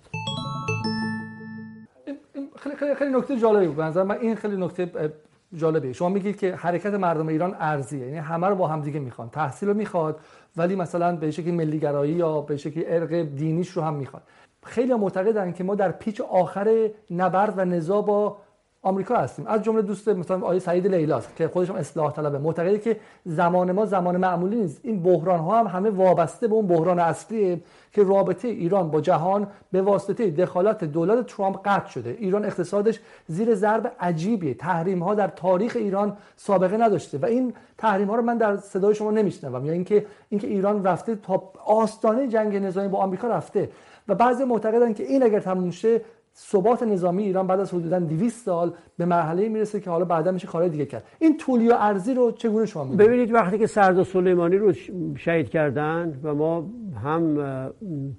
[2.55, 3.81] خیلی خیلی خیلی نکته جالبی بود.
[3.81, 5.11] نظر من این خیلی نکته
[5.55, 8.05] جالبیه شما میگید که حرکت مردم ایران ارزیه.
[8.05, 9.29] یعنی همه رو با هم دیگه می‌خوان.
[9.29, 10.19] تحصیل رو می‌خواد
[10.57, 14.23] ولی مثلا به شکلی ملیگرایی یا به شکلی ارق دینیش رو هم می‌خواد.
[14.63, 18.37] خیلی معتقدن که ما در پیچ آخر نبرد و نزاع با
[18.85, 19.47] آمریکا هستیم.
[19.47, 22.37] از جمله دوست مثلا آقای سعید لیلاست که خودش هم اصلاح طلبه.
[22.37, 24.79] معتقده که زمان ما زمان معمولی نیست.
[24.83, 27.61] این بحران ها هم همه وابسته به اون بحران اصلیه
[27.91, 32.09] که رابطه ایران با جهان به واسطه دخالت دولت ترامپ قطع شده.
[32.19, 34.53] ایران اقتصادش زیر ضرب عجیبیه.
[34.53, 38.95] تحریم ها در تاریخ ایران سابقه نداشته و این تحریم ها رو من در صدای
[38.95, 39.65] شما نمیشنوم.
[39.65, 43.69] یا اینکه اینکه ایران رفته تا آستانه جنگ نظامی با آمریکا رفته.
[44.07, 46.01] و بعضی معتقدن که این اگر تموم شه
[46.35, 50.47] ثبات نظامی ایران بعد از حدودا 200 سال به مرحله می‌رسه که حالا بعدا میشه
[50.47, 51.03] کارهای دیگه کرد.
[51.19, 54.73] این طولی و ارزی رو چگونه شما می‌بینید؟ ببینید وقتی که سرد سلیمانی رو
[55.15, 56.65] شهید کردن و ما
[57.03, 57.37] هم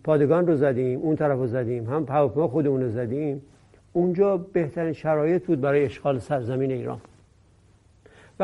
[0.05, 3.43] پادگان رو زدیم اون طرف رو زدیم هم هواپیما خودمون رو زدیم
[3.93, 7.01] اونجا بهترین شرایط بود برای اشغال سرزمین ایران.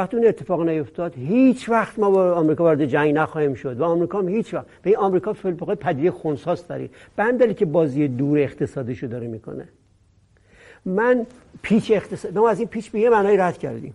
[0.01, 4.19] وقتی اون اتفاق نیفتاد هیچ وقت ما با آمریکا وارد جنگ نخواهیم شد و آمریکا
[4.19, 4.67] هم هیچ وقت.
[4.83, 9.69] به آمریکا فلپاقه پدیده خونساست داری به هم که بازی دور اقتصادیشو داره می‌کنه.
[10.85, 11.27] من
[11.63, 13.95] پیچ اقتصاد ما از این پیچ به یه معنای رد کردیم.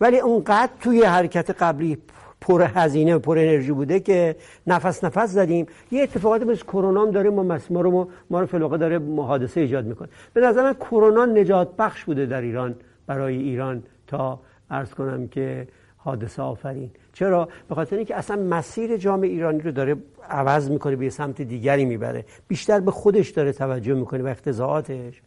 [0.00, 1.98] ولی اونقدر توی حرکت قبلی
[2.40, 4.36] پر هزینه و پر انرژی بوده که
[4.66, 5.66] نفس نفس زدیم.
[5.90, 10.08] یه اتفاقات مثل کرونا هم داره ما ما رو ما رو داره حادثه ایجاد می‌کنه.
[10.34, 12.74] به نظر من کرونا نجات بخش بوده در ایران
[13.06, 14.40] برای ایران تا
[14.70, 16.90] عرض کنم که حادثه آفرین.
[17.12, 19.96] چرا؟ به خاطر اینکه اصلا مسیر جامعه ایرانی رو داره
[20.30, 22.24] عوض می‌کنه به سمت دیگری می‌بره.
[22.48, 25.22] بیشتر به خودش داره توجه می‌کنه و اقتضائاتش.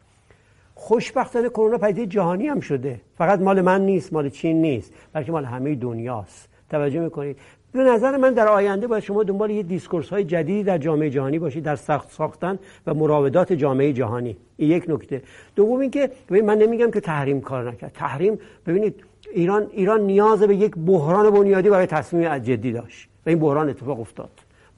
[0.76, 3.02] خوشبختانه کرونا پدیده جهانی هم شده.
[3.18, 6.50] فقط مال من نیست مال چین نیست بلکه مال همه دنیاست.
[6.70, 7.38] توجه می‌کنید؟
[7.72, 11.40] به نظر من در آینده باید شما دنبال یه discourse های جدیدی در جامعه جهانی
[11.40, 14.38] باشید در سخت ساختن و مراودات جامعه جهانی.
[14.58, 15.22] این یک نکته.
[15.56, 17.92] دوم اینکه من نمیگم که تحریم کار نکرد.
[17.92, 19.04] تحریم ببینید
[19.34, 24.00] ایران ایران نیاز به یک بحران بنیادی برای تصمیم جدی داشت و این بحران اتفاق
[24.00, 24.30] افتاد.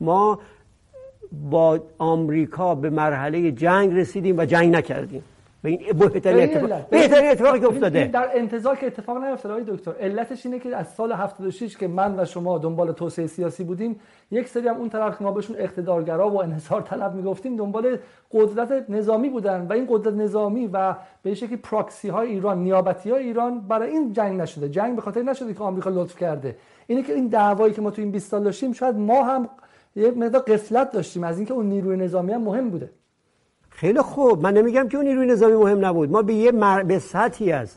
[0.02, 0.40] ما
[1.50, 5.24] با آمریکا به مرحله جنگ رسیدیم و جنگ نکردیم.
[5.64, 8.08] به این بهترین اتفاق بهترین اتفاقی که افتاده.
[8.08, 12.20] در انتظار که اتفاق نیفتاد آقای دکتر علتش اینه که از سال 76 که من
[12.20, 14.00] و شما دنبال توسعه سیاسی بودیم
[14.32, 17.98] یک سری هم اون طرف ما بهشون اقتدارگرا و انحصار طلب می‌گفتیم دنبال
[18.32, 23.24] قدرت نظامی بودن و این قدرت نظامی و به شکلی پراکسی های ایران نیابتی های
[23.24, 24.70] ایران برای این جنگ نشده.
[24.70, 26.56] جنگ به خاطر نشده که آمریکا لطف کرده.
[26.88, 29.50] اینه که این دعوایی که ما تو این 20 سال داشتیم شاید ما هم
[29.96, 32.90] یه مقدار قفلت داشتیم از اینکه اون نیروی نظامی هم مهم بوده.
[33.84, 34.44] خیلی خوب.
[34.44, 36.12] من نمیگم که اون نیروی نظامی مهم نبود.
[36.12, 36.84] ما به یه مر...
[36.84, 37.76] به سطحی از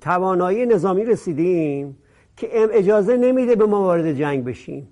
[0.00, 1.98] توانایی نظامی رسیدیم
[2.36, 4.88] که اجازه نمیده به ما وارد جنگ بشیم.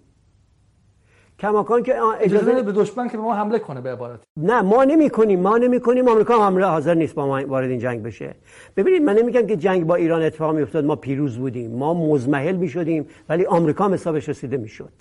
[1.38, 4.20] کماکان که اجازه به دشمن که به ما حمله کنه به عبارت.
[4.36, 7.78] نه ما نمی کنیم ما نمی کنیم آمریکا حمله حاضر نیست با ما وارد این
[7.78, 8.34] جنگ بشه.
[8.76, 11.70] ببینید من نمیگم که جنگ با ایران اتفاق می افتاد ما پیروز بودیم.
[11.70, 14.92] ما مزمحل می شدیم ولی آمریکا هم حسابش رسیده می شد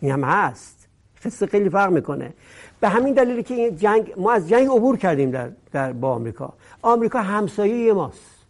[0.00, 0.88] این هم هست.
[1.24, 2.32] قصه خیلی فرق می‌کنه.
[2.80, 6.52] به همین دلیلی که این جنگ ما از جنگ عبور کردیم در, در با آمریکا.
[6.82, 8.40] آمریکا همسایه ماست.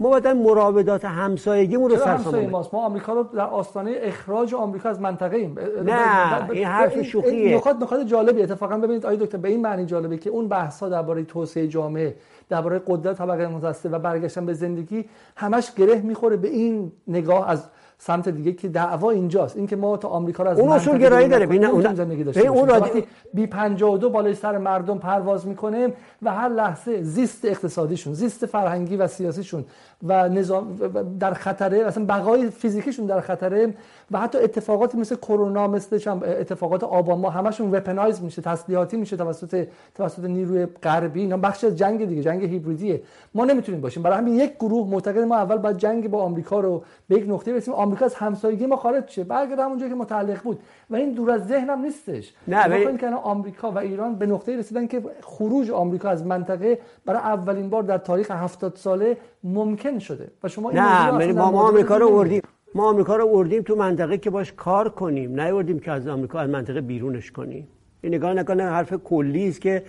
[0.00, 5.00] ما باید مراودات همسایگیمون رو سرسام ماست؟ ما آمریکا رو در آستانه اخراج آمریکا از
[5.00, 7.56] منطقه ایم نه این حرف شوخیه.
[7.56, 10.88] نکات نکات جالبی اتفاقا ببینید آقای دکتر به این معنی جالبه که اون بحث ها
[10.88, 12.16] درباره توسعه جامعه
[12.48, 15.04] درباره قدرت طبقه متوسطه و برگشتن به زندگی
[15.36, 17.64] همش گره می‌خوره به این نگاه از
[18.04, 19.56] سمت دیگه که دعوا اینجاست.
[19.56, 23.04] اینکه ما تا آمریکا رو از اون اصول گرایی داره ببین اون زندگی اون وقتی
[23.34, 25.92] بی 52 بالای سر مردم پرواز می‌کنه
[26.22, 29.64] و هر لحظه زیست اقتصادیشون زیست فرهنگی و سیاسیشون
[30.02, 30.78] و نظام
[31.20, 33.74] در خطره اصلا بقای فیزیکیشون در خطره
[34.12, 40.24] و حتی اتفاقاتی مثل کرونا مثل اتفاقات آبان همشون وپنایز میشه تسلیحاتی میشه توسط توسط
[40.24, 41.20] نیروی غربی.
[41.20, 43.02] اینا بخش از جنگ دیگه جنگ هیبریدیه.
[43.34, 44.02] ما نمی‌تونیم باشیم.
[44.02, 47.52] برای همین یک گروه معتقد ما اول باید جنگ با آمریکا رو به یک نقطه
[47.52, 47.74] برسیم.
[47.74, 49.24] آمریکا از همسایگی ما خارج شه.
[49.24, 50.60] برگرد همونجا که متعلق بود.
[50.90, 52.32] و این دور از ذهنم نیستش.
[52.48, 57.20] نه ولی که آمریکا و ایران به نقطه رسیدن که خروج آمریکا از منطقه برای
[57.20, 60.30] اولین بار در تاریخ 70 ساله ممکن شده.
[60.42, 62.40] و شما این نه ما, ما آمریکا رو
[62.74, 66.38] ما آمریکا رو وردیم تو منطقه که باش کار کنیم نه وردیم که از آمریکا
[66.38, 67.68] از منطقه بیرونش کنیم.
[68.00, 69.82] این نگاه نکنه حرف کلی است که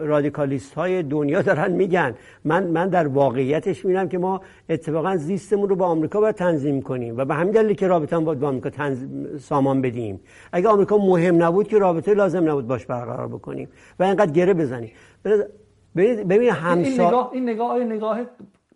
[0.00, 2.14] رادیکالیست های دنیا دارن میگن.
[2.44, 7.16] من من در واقعیتش میرم که ما اتفاقا زیستمون رو با آمریکا باید تنظیم کنیم
[7.16, 8.70] و به همین دلیل که رابطه باید با آمریکا
[9.38, 10.20] سامان بدیم.
[10.52, 13.68] اگه آمریکا مهم نبود که رابطه لازم نبود باش برقرار بکنیم.
[13.98, 14.90] و اینقدر گره بزنیم.
[15.96, 18.20] ببین همسا این نگاه این نگاه نگاه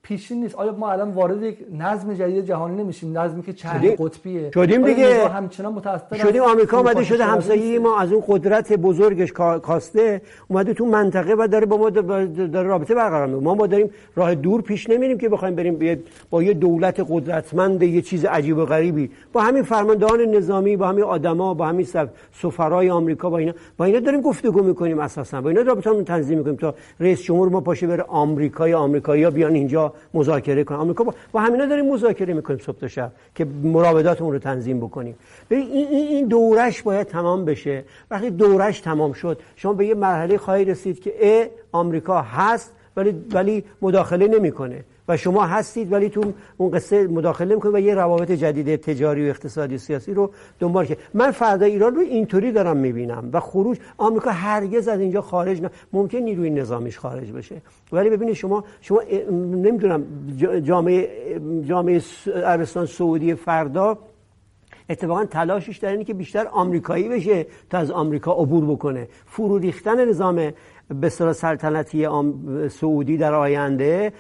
[0.09, 0.54] پیشین نیست.
[0.54, 4.50] آیا ما الان وارد یک نظم جدید جهانی نمیشیم؟ نظمی که چند قطبیه.
[4.54, 5.28] شدیم دیگه.
[5.28, 6.42] همچنان متأثر شدیم.
[6.42, 9.32] آمریکا اومده شده همسایه ما از اون قدرت بزرگش
[9.62, 13.44] کاسته اومده تو منطقه و داره با ما داره رابطه برقرار می‌کنه.
[13.44, 18.02] ما ما داریم راه دور پیش نمیریم که بخوایم بریم با یه دولت قدرتمند یه
[18.02, 19.11] چیز عجیب و غریبی.
[19.32, 21.86] با همین فرماندهان نظامی با همین آدما با همین
[22.32, 25.40] سفرای آمریکا با اینا با اینا داریم گفتگو می‌کنیم اساسا.
[25.40, 29.92] با اینا رابطه تنظیم می‌کنیم تا رئیس جمهور ما پاشه بره آمریکای آمریکایی‌ها بیان اینجا
[30.14, 34.38] مذاکره کنیم آمریکا با, با همینا داریم مذاکره می‌کنیم صبح تا شب که مراوداتمون رو
[34.38, 35.14] تنظیم بکنیم.
[35.51, 37.84] این این دورش باید تمام بشه.
[38.11, 43.14] وقتی دورش تمام شد شما به یه مرحله خواهی رسید که ا آمریکا هست ولی
[43.32, 44.84] ولی مداخله نمی‌کنه.
[45.09, 49.30] و شما هستید ولی تو اون قصه مداخله می‌کنید و یه روابط جدید تجاری و
[49.30, 50.30] اقتصادی و سیاسی رو
[50.61, 55.20] دنبال که من فردا ایران رو اینطوری دارم می‌بینم و خروج آمریکا هرگز از اینجا
[55.20, 57.62] خارج نه ممکن نیروی نظامیش خارج بشه.
[57.92, 60.04] ولی ببینید شما شما نمی‌دونم
[60.64, 61.09] جامعه
[61.64, 62.02] جامعه
[62.44, 63.98] عربستان سعودی فردا
[64.90, 69.09] اتفاقا تلاشش در اینه که بیشتر آمریکایی بشه تا از آمریکا عبور بکنه.
[69.26, 70.52] فرو ریختن نظام
[70.95, 72.09] به سلطنتی
[72.68, 74.12] سعودی در آینده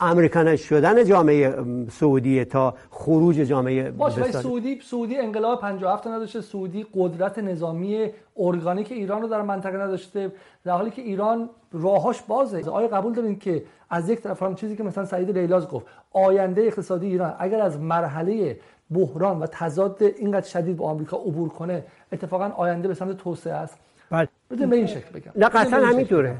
[0.00, 1.54] امریکانش شدن جامعه
[1.90, 9.22] سعودی تا خروج جامعه باشه سعودی سعودی انقلاب 57 نداشته سعودی قدرت نظامی ارگانیک ایران
[9.22, 10.32] رو در منطقه نداشته.
[10.64, 12.70] در حالی که ایران راهاش بازه.
[12.70, 16.62] آیا قبول دارین که از یک طرف هم چیزی که مثلا سعید لیلاز گفت آینده
[16.62, 18.58] اقتصادی ایران اگر از مرحله
[18.94, 23.78] بحران و تضاد اینقدر شدید با آمریکا عبور کنه اتفاقا آینده به سمت توسعه است؟
[24.14, 24.66] بله.
[24.66, 25.32] به این شکل بگم.
[25.36, 26.36] نه قطعا همینطوره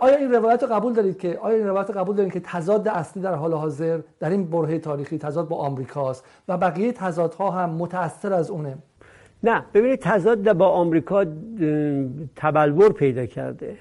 [0.00, 3.22] آیا این روایت رو قبول دارید که آیا این روایت قبول دارید که تضاد اصلی
[3.22, 8.32] در حال حاضر در این برهه تاریخی تضاد با آمریکاست و بقیه تضادها هم متأثر
[8.32, 8.78] از اونه؟
[9.42, 11.24] نه ببینید تضاد با آمریکا
[12.36, 13.76] تبلور پیدا کرده.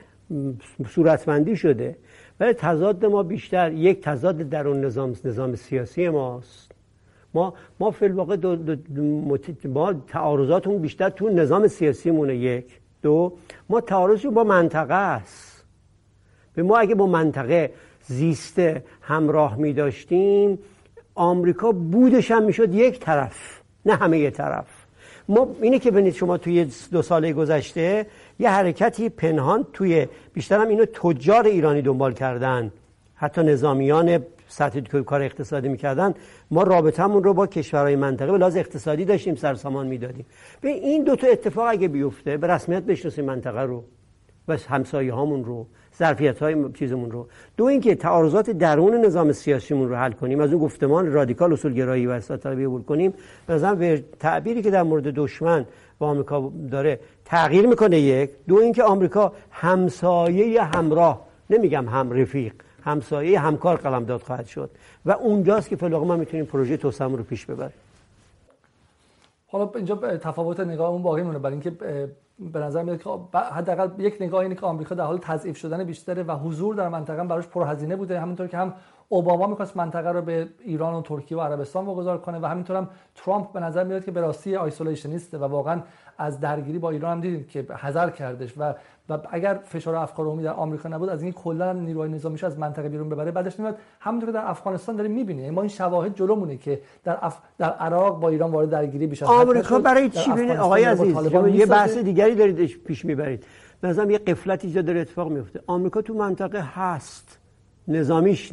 [0.88, 1.98] صورتمندی شده.
[2.40, 6.72] ولی تضاد ما بیشتر یک تضاد در اون نظام نظام سیاسی ماست.
[7.34, 9.04] ما ما فی الواقع دو دو
[9.66, 12.80] ما تعارضاتمون بیشتر تو نظام سیاسی مونه یک.
[13.04, 13.34] دو
[13.70, 15.66] ما تعارض با منطقه است.
[16.54, 17.74] به ما اگه با منطقه
[18.08, 18.60] زیست
[19.02, 20.60] همراه می داشتیم
[21.16, 24.66] آمریکا بودش هم می‌شد یک طرف نه همه یه طرف.
[25.28, 28.06] ما اینه که ببینید شما توی دو ساله گذشته
[28.40, 32.72] یه حرکتی پنهان توی بیشتر هم اینو تجار ایرانی دنبال کردن.
[33.16, 36.14] حتی نظامیان سطح کار اقتصادی می‌کردن.
[36.54, 40.26] ما رابطمون رو با کشورهای منطقه به لحاظ اقتصادی داشتیم سرسامان می‌دادیم.
[40.62, 43.84] به این دو تا اتفاق اگه بیفته به رسمیت بشناسیم منطقه رو
[44.48, 47.28] و همسایه هامون رو ظرفیت های چیزمون رو.
[47.58, 50.40] دو اینکه تعارضات درون نظام سیاسیمون رو حل کنیم.
[50.40, 53.14] از اون گفتمان رادیکال اصولگرایی و اصلاح طلبی عبور کنیم.
[53.50, 55.66] مثلا تعبیری که در مورد دشمن
[56.00, 58.30] با آمریکا داره تغییر می‌کنه یک.
[58.48, 62.54] دو اینکه آمریکا همسایه همراه نمیگم هم رفیق
[62.86, 64.70] همسایه همکار قلمداد خواهد شد.
[65.06, 67.74] و اونجاست که فلاغ ما می‌تونیم پروژه توسعه رو پیش ببریم.
[69.48, 71.70] حالا اینجا تفاوت نگاهمون باقی مونه برای اینکه
[72.40, 73.10] به نظر میاد که
[73.40, 77.24] حداقل یک نگاه اینه که آمریکا در حال تضعیف شدن بیشتره و حضور در منطقه
[77.24, 78.20] براش پرهزینه بوده.
[78.20, 78.74] همونطور که هم
[79.14, 82.90] اوباما می‌خواست منطقه رو به ایران و ترکیه و عربستان واگذار کنه و همینطور هم
[83.16, 85.82] ترامپ به نظر میاد که به راستی آیسولیشنیسته و واقعا
[86.18, 88.74] از درگیری با ایران هم دیدیم که حذر کردش و
[89.10, 92.90] و اگر فشار افکار عمومی در آمریکا نبود از این کلا نیروهای نظامیش از منطقه
[92.90, 96.82] بیرون ببره بعدش نمیاد همونطور که در افغانستان داریم می‌بینیم ما این شواهد جلومونه که
[97.04, 97.38] در اف...
[97.58, 101.16] در عراق با ایران وارد درگیری بشه آمریکا برای چی ببینید آقای عزیز
[101.54, 103.46] یه بحث دیگری دارید پیش می‌برید.
[103.84, 107.43] مثلا یه قفلتی اینجا داره اتفاق میفته آمریکا تو منطقه هست.
[107.88, 108.52] نظامیش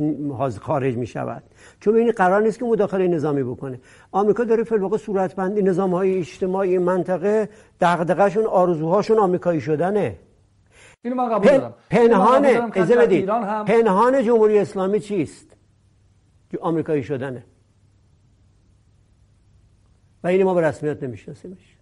[0.60, 1.42] خارج می شود
[1.80, 3.80] چون این قرار نیست که مداخله نظامی بکنه.
[4.12, 7.48] آمریکا داره فی الواقع صورتبندی نظام های اجتماعی منطقه
[7.80, 10.16] دغدغه‌شون آرزوهاشون آمریکایی شدنه.
[11.02, 11.74] اینو من قبول دارم.
[11.90, 12.70] پنهان هم...
[13.64, 15.56] پنهان جمهوری اسلامی چیست؟
[16.60, 17.44] آمریکایی شدنه.
[20.24, 21.76] و این ما به رسمیت نمیشناسیمش.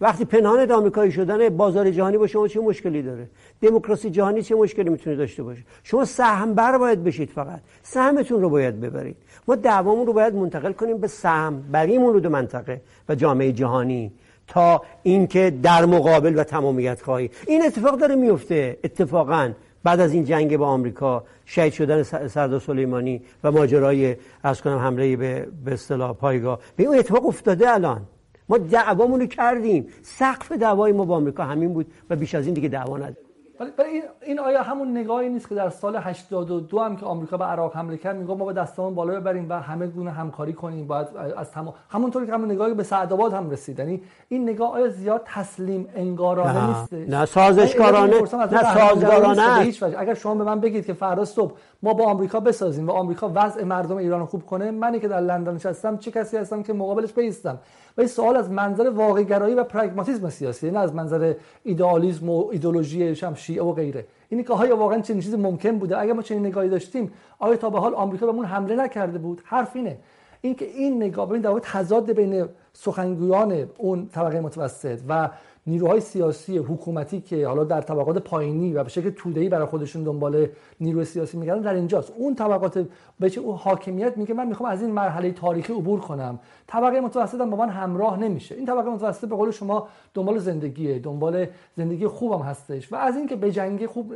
[0.00, 3.28] وقتی پنهان آمریکایی شدن بازار جهانی با شما چه مشکلی داره؟
[3.60, 7.60] دموکراسی جهانی چه مشکلی می‌تونه داشته باشه؟ شما سهم بر باید بشید فقط.
[7.82, 9.16] سهمتون رو باید ببرید.
[9.48, 14.12] ما دعوامون رو باید منتقل کنیم به سهم بریمون رو منطقه و جامعه جهانی
[14.46, 17.30] تا اینکه در مقابل و تمامیت خواهی.
[17.46, 19.52] این اتفاق داره میفته اتفاقا
[19.84, 25.16] بعد از این جنگ با آمریکا شهید شدن سردار سلیمانی و ماجرای از کنم حمله
[25.16, 26.58] به به اصطلاح پایگاه.
[26.76, 28.00] به اون اتفاق افتاده الان.
[28.48, 29.88] ما دعوامون رو کردیم.
[30.02, 33.16] سقف دعوای ما با آمریکا همین بود و بیش از این دیگه دعوا نداره
[33.60, 37.76] ولی این آیا همون نگاهی نیست که در سال 82 هم که آمریکا به عراق
[37.76, 41.50] حمله کرد میگه ما با دستمون بالا ببریم و همه گونه همکاری کنیم باید از
[41.50, 43.78] تمام همونطوری که همون نگاهی به سعدآباد هم رسید.
[43.78, 48.20] یعنی این نگاه آیا زیاد تسلیم انگارانه نیست؟ نه سازشکارانه
[48.52, 51.52] نه سازگارانه اگر شما به من بگید که فردا صبح
[51.84, 55.54] ما با آمریکا بسازیم و آمریکا وضع مردم ایران خوب کنه منی که در لندن
[55.54, 57.58] نشستم چه کسی هستم که مقابلش بیستم؟
[57.96, 63.08] و این سوال از منظر واقعگرایی و پرگماتیسم سیاسی نه از منظر ایدئالیسم و ایدولوژی
[63.08, 64.06] هم شیعه و غیره.
[64.28, 65.98] اینی که آیا واقعا چنین چیزی ممکن بوده.
[65.98, 69.76] اگر ما چنین نگاهی داشتیم آیا تا به حال آمریکا بهمون حمله نکرده بود؟ حرف
[69.76, 69.98] اینه.
[70.40, 75.30] اینکه این نگاه ببین در تضاد بین سخنگویان اون طبقه متوسط و
[75.66, 80.46] نیروهای سیاسی حکومتی که حالا در طبقات پایینی و به شکل توده‌ای برای خودشون دنبال
[80.80, 82.12] نیروی سیاسی میگردن در اینجاست.
[82.16, 82.86] اون طبقات
[83.20, 86.38] به اون حاکمیت میگه من می‌خوام از این مرحله تاریخی عبور کنم.
[86.66, 88.54] طبقه متوسط هم با من همراه نمیشه.
[88.54, 91.46] این طبقه متوسط به قول شما دنبال زندگیه دنبال
[91.76, 94.14] زندگی خوبم هستش و از اینکه به خوب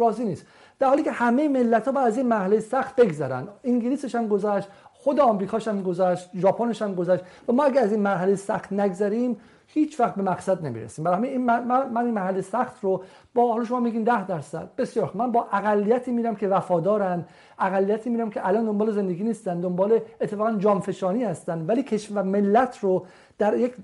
[0.00, 0.46] راضی نیست.
[0.78, 3.48] در حالی که همه ملت ها از این مرحله سخت بگذرن.
[3.64, 8.00] انگلیسش هم گذشت خود آمریکاش هم گذشت ژاپنش هم گذشت و ما اگه از این
[8.00, 9.36] مرحله سخت نگذریم
[9.66, 11.04] هیچ وقت به مقصد نمی‌رسیم.
[11.04, 13.04] برای همین این من این محل سخت رو
[13.34, 14.70] با حالا شما میگین 10 درصد.
[14.78, 17.24] بسیار من با اقلیتی میرم که وفادارن.
[17.58, 19.60] اقلیتی میرم که الان دنبال زندگی نیستن.
[19.60, 21.66] دنبال اتفاقا جامفشانی هستن.
[21.66, 23.06] ولی کشور و ملت رو
[23.38, 23.74] در یک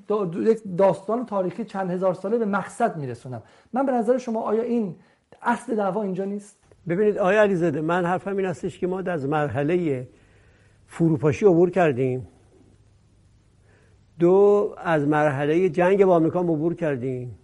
[0.79, 3.43] داستان تاریخی چند هزار ساله به مقصد میرسونم.
[3.73, 4.95] من به نظر شما آیا این
[5.43, 6.59] اصل دعوا اینجا نیست؟
[6.89, 10.09] ببینید آیا علیزاده من حرفم این هستش که ما از مرحله
[10.87, 12.29] فروپاشی عبور کردیم.
[14.23, 17.39] دو از مرحله جنگ با آمریکا عبور کردیم.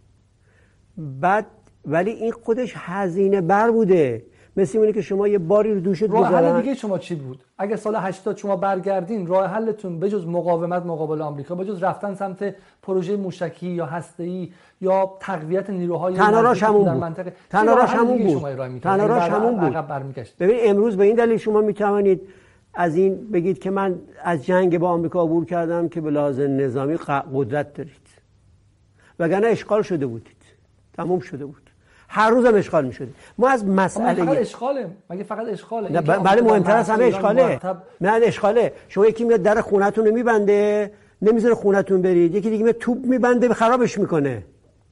[0.96, 1.46] بعد
[1.86, 4.22] ولی این خودش هزینه بر بوده.
[4.56, 7.76] مثل اینه که شما یه باری رو دوشت راه حل دیگه شما چی بود؟ اگه
[7.76, 13.68] سال 80 شما برگردین راه حلتون بجز مقاومت مقابل آمریکا بجز رفتن سمت پروژه موشکی
[13.68, 18.80] یا هسته‌ای یا تقویت نیروهای تناراش همون در منطقه تناراش همون بود.
[18.82, 20.26] تناراش یعنی همون بود.
[20.40, 22.20] ببین امروز به این دلیل شما می‌توانید
[22.80, 26.98] از این بگید که من از جنگ با آمریکا عبور کردم که به لحاظ نظامی
[27.34, 28.08] قدرت دارید.
[29.18, 30.42] وگرنه اشغال شده بودید.
[30.96, 31.70] تموم شده بود.
[32.08, 33.08] هر روزم اشغال می شده
[33.38, 34.90] ما از مسئله فقط اشغاله.
[35.10, 37.60] مگه فقط اشغاله؟ بله مهمتر از همه اشغاله.
[38.00, 38.72] نه اشغاله.
[38.88, 42.34] شما یکی میاد در خونتون رو میبنده نمی‌ذاره خونتون برید.
[42.34, 44.44] یکی دیگه میاد توپ میبنده خرابش می‌کنه.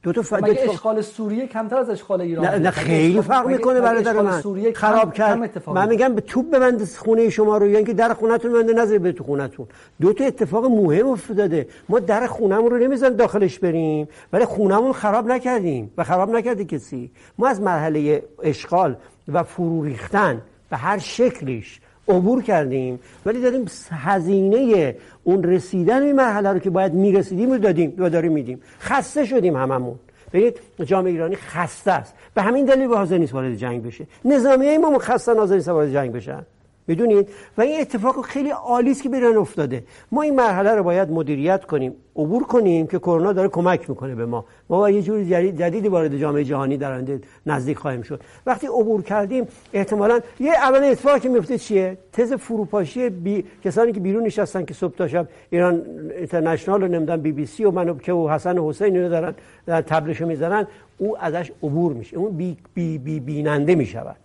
[0.06, 0.32] دو تا ف...
[0.32, 4.40] مگه اشغال سوریه کمتر از اشغال ایران نه, نه خیلی فرق می‌کنه برادر من.
[4.40, 5.68] سوریه خراب کرد.
[5.68, 9.12] من میگم به توپ ببند خونه شما رو یا اینکه در خونتون بنده نذارید به
[9.12, 9.66] تو خونتون.
[10.00, 11.68] دو تا اتفاق مهم افتاده.
[11.88, 17.10] ما در خونمون رو نمی‌ذاریم داخلش بریم ولی خونمون خراب نکردیم و خراب نکرده کسی.
[17.38, 18.96] ما از مرحله اشغال
[19.32, 26.52] و فرو ریختن به هر شکلیش عبور کردیم ولی داریم هزینه اون رسیدن این مرحله
[26.52, 28.60] رو که باید می‌رسیدیم رو دادیم و داریم میدیم.
[28.80, 29.98] خسته شدیم هممون.
[30.32, 32.14] ببینید جامعه ایرانی خسته است.
[32.34, 34.06] به همین دلیل حاضر نیست وارد جنگ بشه.
[34.24, 36.46] نظامیه ما خسته حاضر نیست وارد جنگ بشن.
[36.88, 37.28] بدونید
[37.58, 39.84] و این اتفاق خیلی عالی است که به افتاده.
[40.12, 44.26] ما این مرحله رو باید مدیریت کنیم عبور کنیم که کرونا داره کمک می‌کنه به
[44.26, 44.44] ما.
[44.70, 48.20] ما با یه جور جدیدی وارد جامعه جهانی در آینده نزدیک خواهیم شد.
[48.46, 53.44] وقتی عبور کردیم احتمالا یه اول اتفاقی که میفته چیه؟ تز فروپاشی بی...
[53.64, 55.82] کسانی که بیرون نشستن که صبح تا شب ایران
[56.18, 59.34] اینترنشنال و نمی‌دونم بی بی سی و منو که و حسن حسین رو دارن
[59.66, 60.66] در تبلشو می‌زنن
[60.98, 62.16] او ازش عبور میشه.
[62.16, 64.16] اون بی, بی, بی بیننده می‌شود.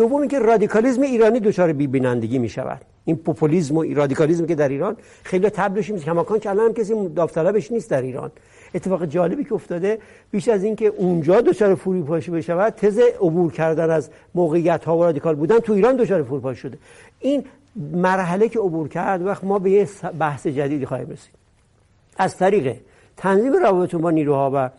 [0.00, 4.96] دوم اینکه رادیکالیسم ایرانی دچار بیبینندگی می شود این پوپولیسم و رادیکالیسم که در ایران
[5.22, 8.30] خیلی تبلش میشه کماکان که الان هم کسی داوطلبش نیست در ایران.
[8.74, 9.98] اتفاق جالبی که افتاده
[10.30, 15.34] بیش از اینکه اونجا دچار فروپاشی بشود تز عبور کردن از موقعیت ها و رادیکال
[15.34, 16.78] بودن تو ایران دچار فروپاشی شده.
[17.20, 17.44] این
[17.92, 19.88] مرحله که عبور کرد وقت ما به یه
[20.18, 21.34] بحث جدیدی خواهیم رسید.
[22.16, 22.76] از طریق
[23.16, 24.70] تنظیم روابط با نیروها و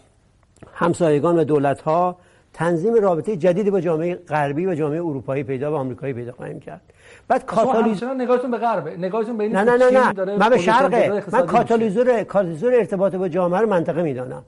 [0.74, 2.18] همسایگان و دولت ها
[2.54, 6.82] تنظیم رابطه جدیدی با جامعه غربی و جامعه اروپایی پیدا و آمریکایی پیدا خواهیم کرد.
[7.28, 8.98] بعد کاتالیزور نگاهتون به غربه.
[8.98, 10.38] نگاهتون به این نه نه نه نه.
[10.38, 11.24] من به شرقه.
[11.34, 14.44] من کاتالیزور کاتالیزور ارتباط با جامعه رو منطقه می‌دانم.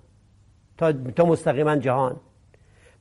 [0.77, 2.15] تا تا مستقیما جهان.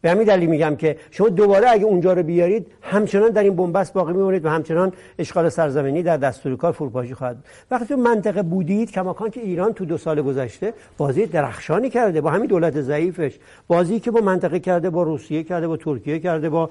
[0.02, 3.92] به همین دلیل میگم که شما دوباره اگه اونجا رو بیارید همچنان در این بنبست
[3.92, 7.36] باقی میمونید و همچنان اشغال سرزمینی در دستور کار فروپاشی خواهد
[7.70, 12.30] وقتی تو منطقه بودید کماکان که ایران تو دو سال گذشته بازی درخشانی کرده با
[12.30, 16.70] همین دولت ضعیفش بازی که با منطقه کرده با روسیه کرده با ترکیه کرده با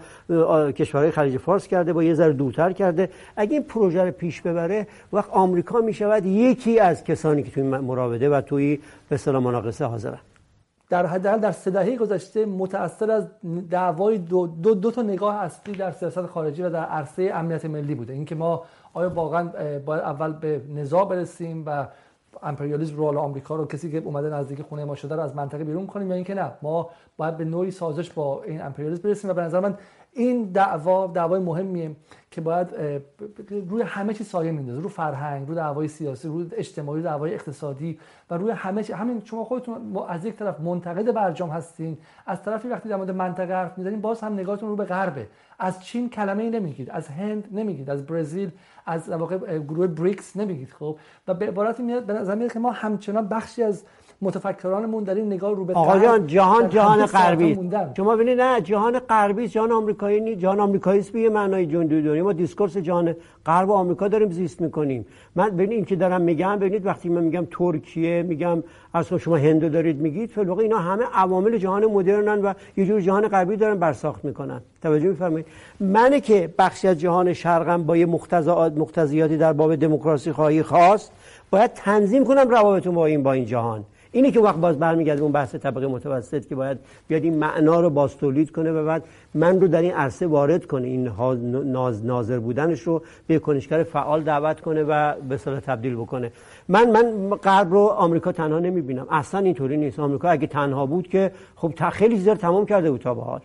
[0.71, 3.09] کشورهای خلیج فارس کرده با یه ذره دورتر کرده.
[3.35, 8.29] اگه این پروژه رو پیش ببره وقت آمریکا می‌شود یکی از کسانی که توی مراوده
[8.29, 8.79] و توی
[9.09, 10.19] به مناقصه حاضرن.
[10.91, 13.27] در حداقل در سه گذشته متأثر از
[13.69, 17.95] دعوای دو, دو, دو تا نگاه اصلی در سیاست خارجی و در عرصه امنیت ملی
[17.95, 18.13] بوده.
[18.13, 18.63] اینکه ما
[18.93, 19.43] آیا واقعا
[19.85, 21.87] باید اول به نزاع برسیم و
[22.43, 25.87] امپریالیسم رول آمریکا رو کسی که اومده نزدیک خونه ما شده رو از منطقه بیرون
[25.87, 29.29] کنیم یا اینکه نه ما باید به نوعی سازش با این امپریالیسم برسیم.
[29.29, 29.77] و به نظر من
[30.13, 31.95] این دعوا دعوای مهمیه
[32.31, 32.67] که باید
[33.69, 34.81] روی همه چی سایه میندازه.
[34.81, 37.99] رو فرهنگ رو دعوای سیاسی رو اجتماعی دعوای اقتصادی
[38.29, 38.93] و روی همه چی.
[38.93, 43.53] همین شما خودتون از یک طرف منتقد برجام هستین از طرفی وقتی در مورد منطقه
[43.53, 45.27] حرف می‌زنین باز هم نگاهتون رو به غربه.
[45.59, 48.51] از چین کلمه ای نمیگید از هند نمیگید از برزیل
[48.85, 50.97] از واقع گروه بریکس نمیگید خب؟
[51.27, 53.83] و به عبارتی میاد به نظر که ما همچنان بخشی از
[54.21, 57.59] متفکرانمون در این نگاه رو به آقا جان جهان جهان غربی
[57.97, 62.23] شما ببینید نه جهان غربی جهان آمریکایی نی جهان آمریکایی است به معنای جون دنیا.
[62.23, 63.15] ما discourse جهان
[63.45, 65.05] غرب و آمریکا داریم زیست می‌کنیم.
[65.35, 68.63] من ببینید این که دارم میگم ببینید وقتی من میگم ترکیه میگم
[68.93, 73.27] اصلا شما هندو دارید میگید فلوق اینا همه عوامل جهان مدرنن و یه جور جهان
[73.27, 74.61] غربی دارن برساخت می‌کنن.
[74.81, 75.45] توجه میفرمایید.
[75.79, 81.11] منه که بخشی از جهان شرقم با یه مقتضیات مقتضیاتی در باب دموکراسی خواهی خواست.
[81.51, 83.83] باید تنظیم کنم روابطون با این با این جهان.
[84.11, 87.89] اینی که وقت باز برمیگرده اون بحث طبقه متوسط که باید بیاد این معنا رو
[87.89, 89.03] باز تولید کنه و بعد
[89.33, 91.07] من رو در این عرصه وارد کنه این
[91.65, 96.31] ناز ناظر بودنش رو به کنشگر فعال دعوت کنه و به صلاح تبدیل بکنه.
[96.67, 99.07] من من غرب رو آمریکا تنها نمی‌بینم.
[99.09, 99.99] اصلا اینطوری نیست.
[99.99, 103.41] آمریکا اگه تنها بود که خب خیلی زیر تمام کرده بود تا به حال.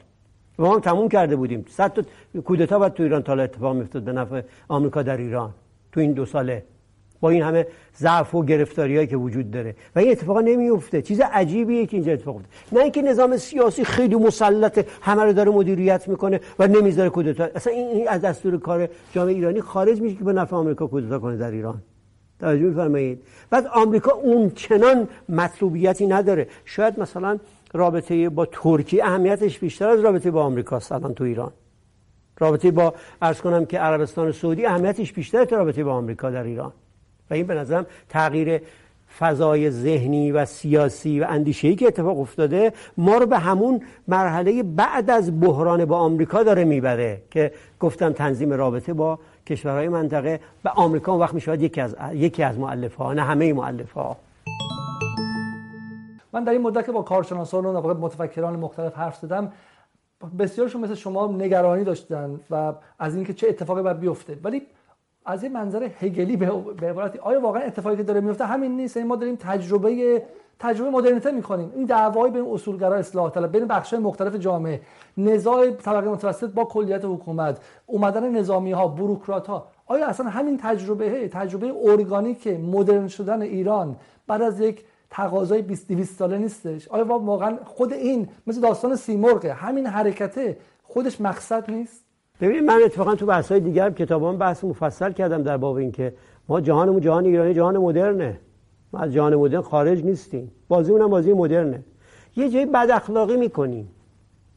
[0.59, 1.64] ما هم تموم کرده بودیم.
[1.69, 2.03] صد تا
[2.41, 5.51] کودتا بعد تو ایران تا اتفاق میفتاد به نفع آمریکا در ایران.
[5.93, 6.62] تو این دو ساله.
[7.21, 9.75] با این همه ضعف و گرفتاریایی که وجود داره.
[9.97, 14.14] و این اتفاقا نمیفته چیز عجیبیه که اینجا اتفاق افتاد نه اینکه نظام سیاسی خیلی
[14.14, 17.49] مسلط همه رو داره مدیریت می‌کنه و نمی‌ذاره کودتا.
[17.55, 21.37] اصلا این از دستور کار جامعه ایرانی خارج میشه که به نفع آمریکا کودتا کنه
[21.37, 21.83] در ایران.
[22.41, 23.23] توجه میفرمایید.
[23.51, 26.49] بعد آمریکا اون چنان مطلوبیتی نداره.
[26.64, 27.39] شاید مثلا
[27.73, 31.53] رابطه با ترکیه اهمیتش بیشتر از رابطه با آمریکا الان تو ایران.
[32.39, 36.73] رابطه با ارز کنم که عربستان سعودی اهمیتش بیشتر از رابطه با آمریکا در ایران.
[37.31, 38.61] و این به نظرم تغییر
[39.18, 45.11] فضای ذهنی و سیاسی و اندیشه‌ای که اتفاق افتاده ما رو به همون مرحله بعد
[45.11, 51.12] از بحران با آمریکا داره می‌بره که گفتم تنظیم رابطه با کشورهای منطقه و آمریکا
[51.12, 52.57] اون وقت می‌شود یکی از یکی از
[52.99, 53.55] ها نه همه
[53.95, 54.16] ها
[56.33, 59.53] من در این مدت که با کارشناسان و متفکران مختلف حرف زدم
[60.39, 64.39] بسیارشون مثل شما نگرانی داشتن و از اینکه چه اتفاقی باید بیفته.
[64.45, 64.62] ولی
[65.27, 66.47] از این منظر هگلی به
[66.89, 68.97] عبارتی آیا واقعا اتفاقی که داره میفته؟ همین نیست.
[68.97, 70.22] یعنی ما داریم تجربه
[70.59, 71.72] تجربه مدرنیته می‌کنیم.
[71.74, 74.81] این دعوای بین اصولگرا اصلاح طلب بین بخش‌های مختلف جامعه.
[75.18, 77.61] نزاع طبقه متوسط با کلیت حکومت.
[77.87, 83.97] اومدن نظامی ها بوروکرات ها آیا اصلا همین تجربه تجربه ارگانیک مدرن شدن ایران
[84.27, 89.47] بعد از یک تقاضای 20 200 ساله نیستش؟ آیا واقعا خود این مثل داستان سیمرغ
[89.47, 92.05] همین حرکته خودش مقصد نیست؟
[92.41, 96.14] ببینید من اتفاقا تو بحث های دیگر کتابان بحث مفصل کردم در باب اینکه
[96.49, 98.39] ما جهانمون جهان ایرانی جهان مدرنه.
[98.93, 100.53] ما از جهان مدرن خارج نیستیم.
[100.68, 101.82] بازیمون هم بازی مدرنه.
[102.37, 103.89] یه جایی بد اخلاقی می‌کنیم.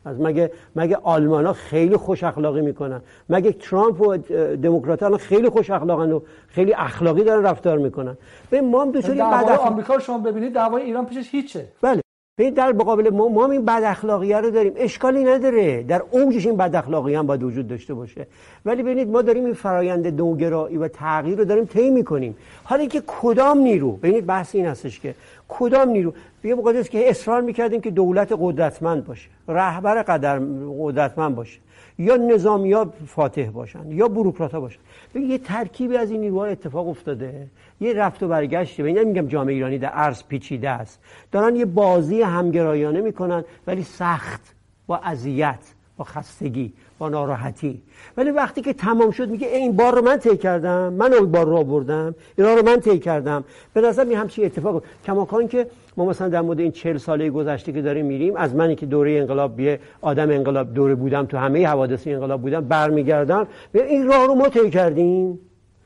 [0.06, 4.18] از مگه مگه آلمان ها خیلی خوش اخلاقی می‌کنن؟ مگه ترامپ و
[4.56, 8.18] دموکرات ها خیلی خوش اخلاقن و خیلی اخلاقی دارن رفتار می‌کنن؟
[8.50, 11.66] به ما هم دوچاری بد آمریکا شما ببینید دعوای ایران پیشش هیچه.
[11.82, 12.02] بله.
[12.40, 14.74] به در مقابل ما, ما این بد اخلاقیه رو داریم.
[14.76, 15.84] اشکالی نداره.
[15.84, 18.28] در اوجش این بد اخلاقی هم باید وجود داشته باشه.
[18.66, 22.36] ولی ببینید ما داریم این فرایند نوگرایی و تغییر رو داریم طی می‌کنیم.
[22.64, 25.16] حالا که کدام نیرو؟ ببینید بحث این هستش که
[25.50, 26.14] کدام نیرو؟
[26.44, 30.40] یه موقعی که اصرار می‌کردیم که دولت قدرتمند باشه رهبر قدر
[30.80, 31.60] قدرتمند باشه
[31.98, 34.80] یا نظامی ها فاتح باشن یا بروکرات باشن.
[35.16, 37.48] یه ترکیبی از این نیروها اتفاق افتاده.
[37.82, 38.84] یه رفت و برگشته.
[38.84, 41.00] ببین میگم جامعه ایرانی در عرض پیچیده است.
[41.32, 44.42] دارن یه بازی همگرایانه می‌کنن ولی سخت
[44.88, 45.60] با اذیت
[45.98, 47.82] با خستگی با ناراحتی.
[48.18, 50.94] ولی وقتی که تمام شد میگه این بار رو من طی کردم.
[50.94, 53.44] من اون بار رو بردم اینا رو من طی کردم.
[53.74, 54.84] به نظر می همچین اتفاق.
[55.06, 55.68] کماکان که
[56.00, 59.12] ما مثلا در مورد این چهل ساله گذشته که داریم میریم از منی که دوره
[59.12, 63.48] انقلاب بیه آدم انقلاب دوره بودم تو همه حوادث انقلاب بودم برمیگردم.
[63.74, 65.40] این راه رو ما طی کردیم.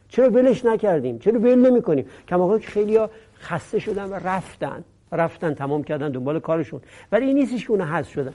[0.09, 2.99] چرا ولش نکردیم؟ چرا ول نمی‌کنیم؟ کماکان که خیلی
[3.39, 4.84] خسته شدن و رفتن.
[5.11, 6.82] رفتن تمام کردن دنبال کارشون.
[7.11, 8.34] ولی این نیستش که اونها حذف شدن.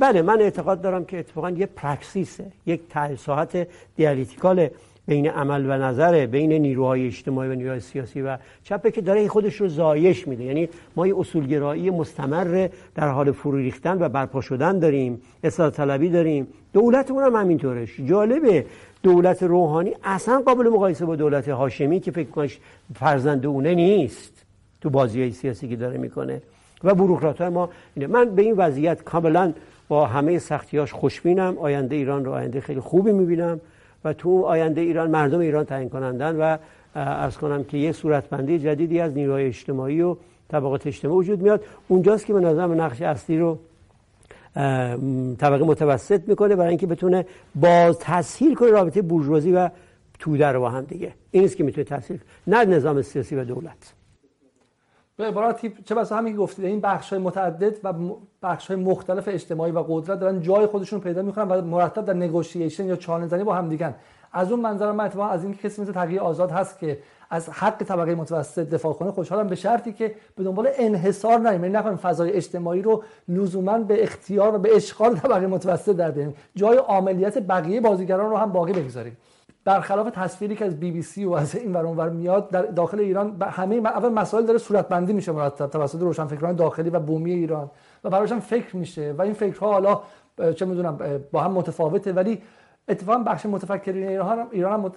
[0.00, 2.80] بله من اعتقاد دارم که اتفاقا یه پرکسیسه یک
[3.18, 4.68] ساحت دیالیتیکال
[5.06, 9.60] بین عمل و نظر بین نیروهای اجتماعی و نیروهای سیاسی و چپه که داره خودش
[9.60, 10.44] رو زایش میده.
[10.44, 16.08] یعنی ما یه اصولگرایی مستمر در حال فرو ریختن و برپا شدن داریم اصلاح طلبی
[16.08, 16.48] داریم.
[16.72, 18.00] دولتمون هم همینطورش.
[18.00, 18.66] جالبه
[19.02, 22.58] دولت روحانی اصلا قابل مقایسه با دولت هاشمی که فکر کنش
[22.94, 24.32] فرزند اونه نیست
[24.80, 26.42] تو بازی های سیاسی که داره می‌کنه.
[26.84, 28.06] و بروکرات ما اینه.
[28.06, 29.52] من به این وضعیت کاملا
[29.88, 31.58] با همه سختیاش خوشبینم.
[31.58, 33.60] آینده ایران رو آینده خیلی خوبی می‌بینم.
[34.04, 36.56] و تو آینده ایران مردم ایران تعیین کنندن و
[36.94, 40.16] ارز کنم که یه صورتبندی جدیدی از نیروهای اجتماعی و
[40.48, 41.64] طبقات اجتماعی وجود میاد.
[41.88, 43.58] اونجاست که به نظرم نقش اصلی رو
[45.38, 49.70] طبقه متوسط می‌کنه برای اینکه بتونه باز تسهیل کنه رابطه بورژوازی و
[50.18, 51.12] توده رو با هم دیگه.
[51.30, 53.94] این است که می‌تونه تسهیل نه نظام سیاسی و دولت.
[55.16, 57.92] به عبارتی چه بسا همین گفتید این بخش های متعدد و
[58.42, 62.86] بخش های مختلف اجتماعی و قدرت دارن جای خودشون پیدا می‌کنن و مرتب در نگوشیشن
[62.86, 63.94] یا چانه زنی با هم دیگن.
[64.32, 66.98] از اون منظر من اتفاقا از اینکه کسی مثل تغییر آزاد هست که
[67.30, 71.76] از حق طبقه متوسط دفاع کنه خوشحالم به شرطی که به دنبال انحصار نریم یعنی
[71.76, 76.34] نکنیم فضای اجتماعی رو لزوما به اختیار و به اشغال طبقه متوسط در بیاریم.
[76.54, 79.16] جای عملیات بقیه بازیگران رو هم باقی بگذاریم.
[79.66, 83.00] برخلاف تصویری که از بی بی سی و از این ور اونور میاد در داخل
[83.00, 87.70] ایران همه اول مسائل داره صورتبندی میشه مرتب توسط روشنفکران داخلی و بومی ایران.
[88.04, 90.00] و برایش هم فکر میشه و این فکرها حالا
[90.56, 90.98] چه می‌دونم
[91.32, 92.42] با هم متفاوته ولی
[92.88, 94.92] اتفاقا بخش متفکرین ایران هم ایران هم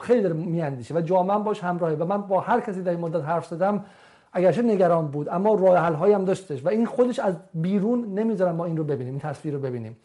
[0.00, 1.94] خیلی داره میاندیشه و جامعه باش همراهه.
[1.94, 3.84] و من با هر کسی در این مدت حرف زدم
[4.32, 8.64] اگرچه نگران بود اما راه حل هم داشتش و این خودش از بیرون نمی‌ذارم ما
[8.64, 9.96] این رو ببینیم این تصویر رو ببینیم.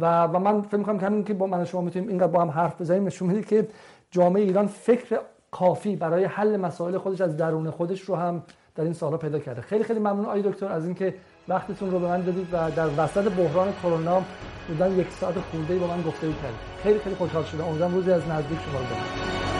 [0.00, 2.80] و, و من فکر می‌کنم همین که با من شما می‌تونیم اینقدر با هم حرف
[2.80, 3.68] بزنیم نشون میده که
[4.10, 5.20] جامعه ایران فکر
[5.50, 8.42] کافی برای حل مسائل خودش از درون خودش رو هم
[8.74, 9.60] در این سالها پیدا کرده.
[9.60, 11.14] خیلی خیلی ممنون آقای دکتر از اینکه
[11.48, 14.22] وقتتون رو به من دادید و در وسط بحران کرونا
[14.68, 16.60] بودن یک ساعت خورده با من گفتگو کردید.
[16.82, 17.64] خیلی خیلی خوشحال شدم.
[17.64, 19.59] امیدوارم روزی از نزدیک شما رو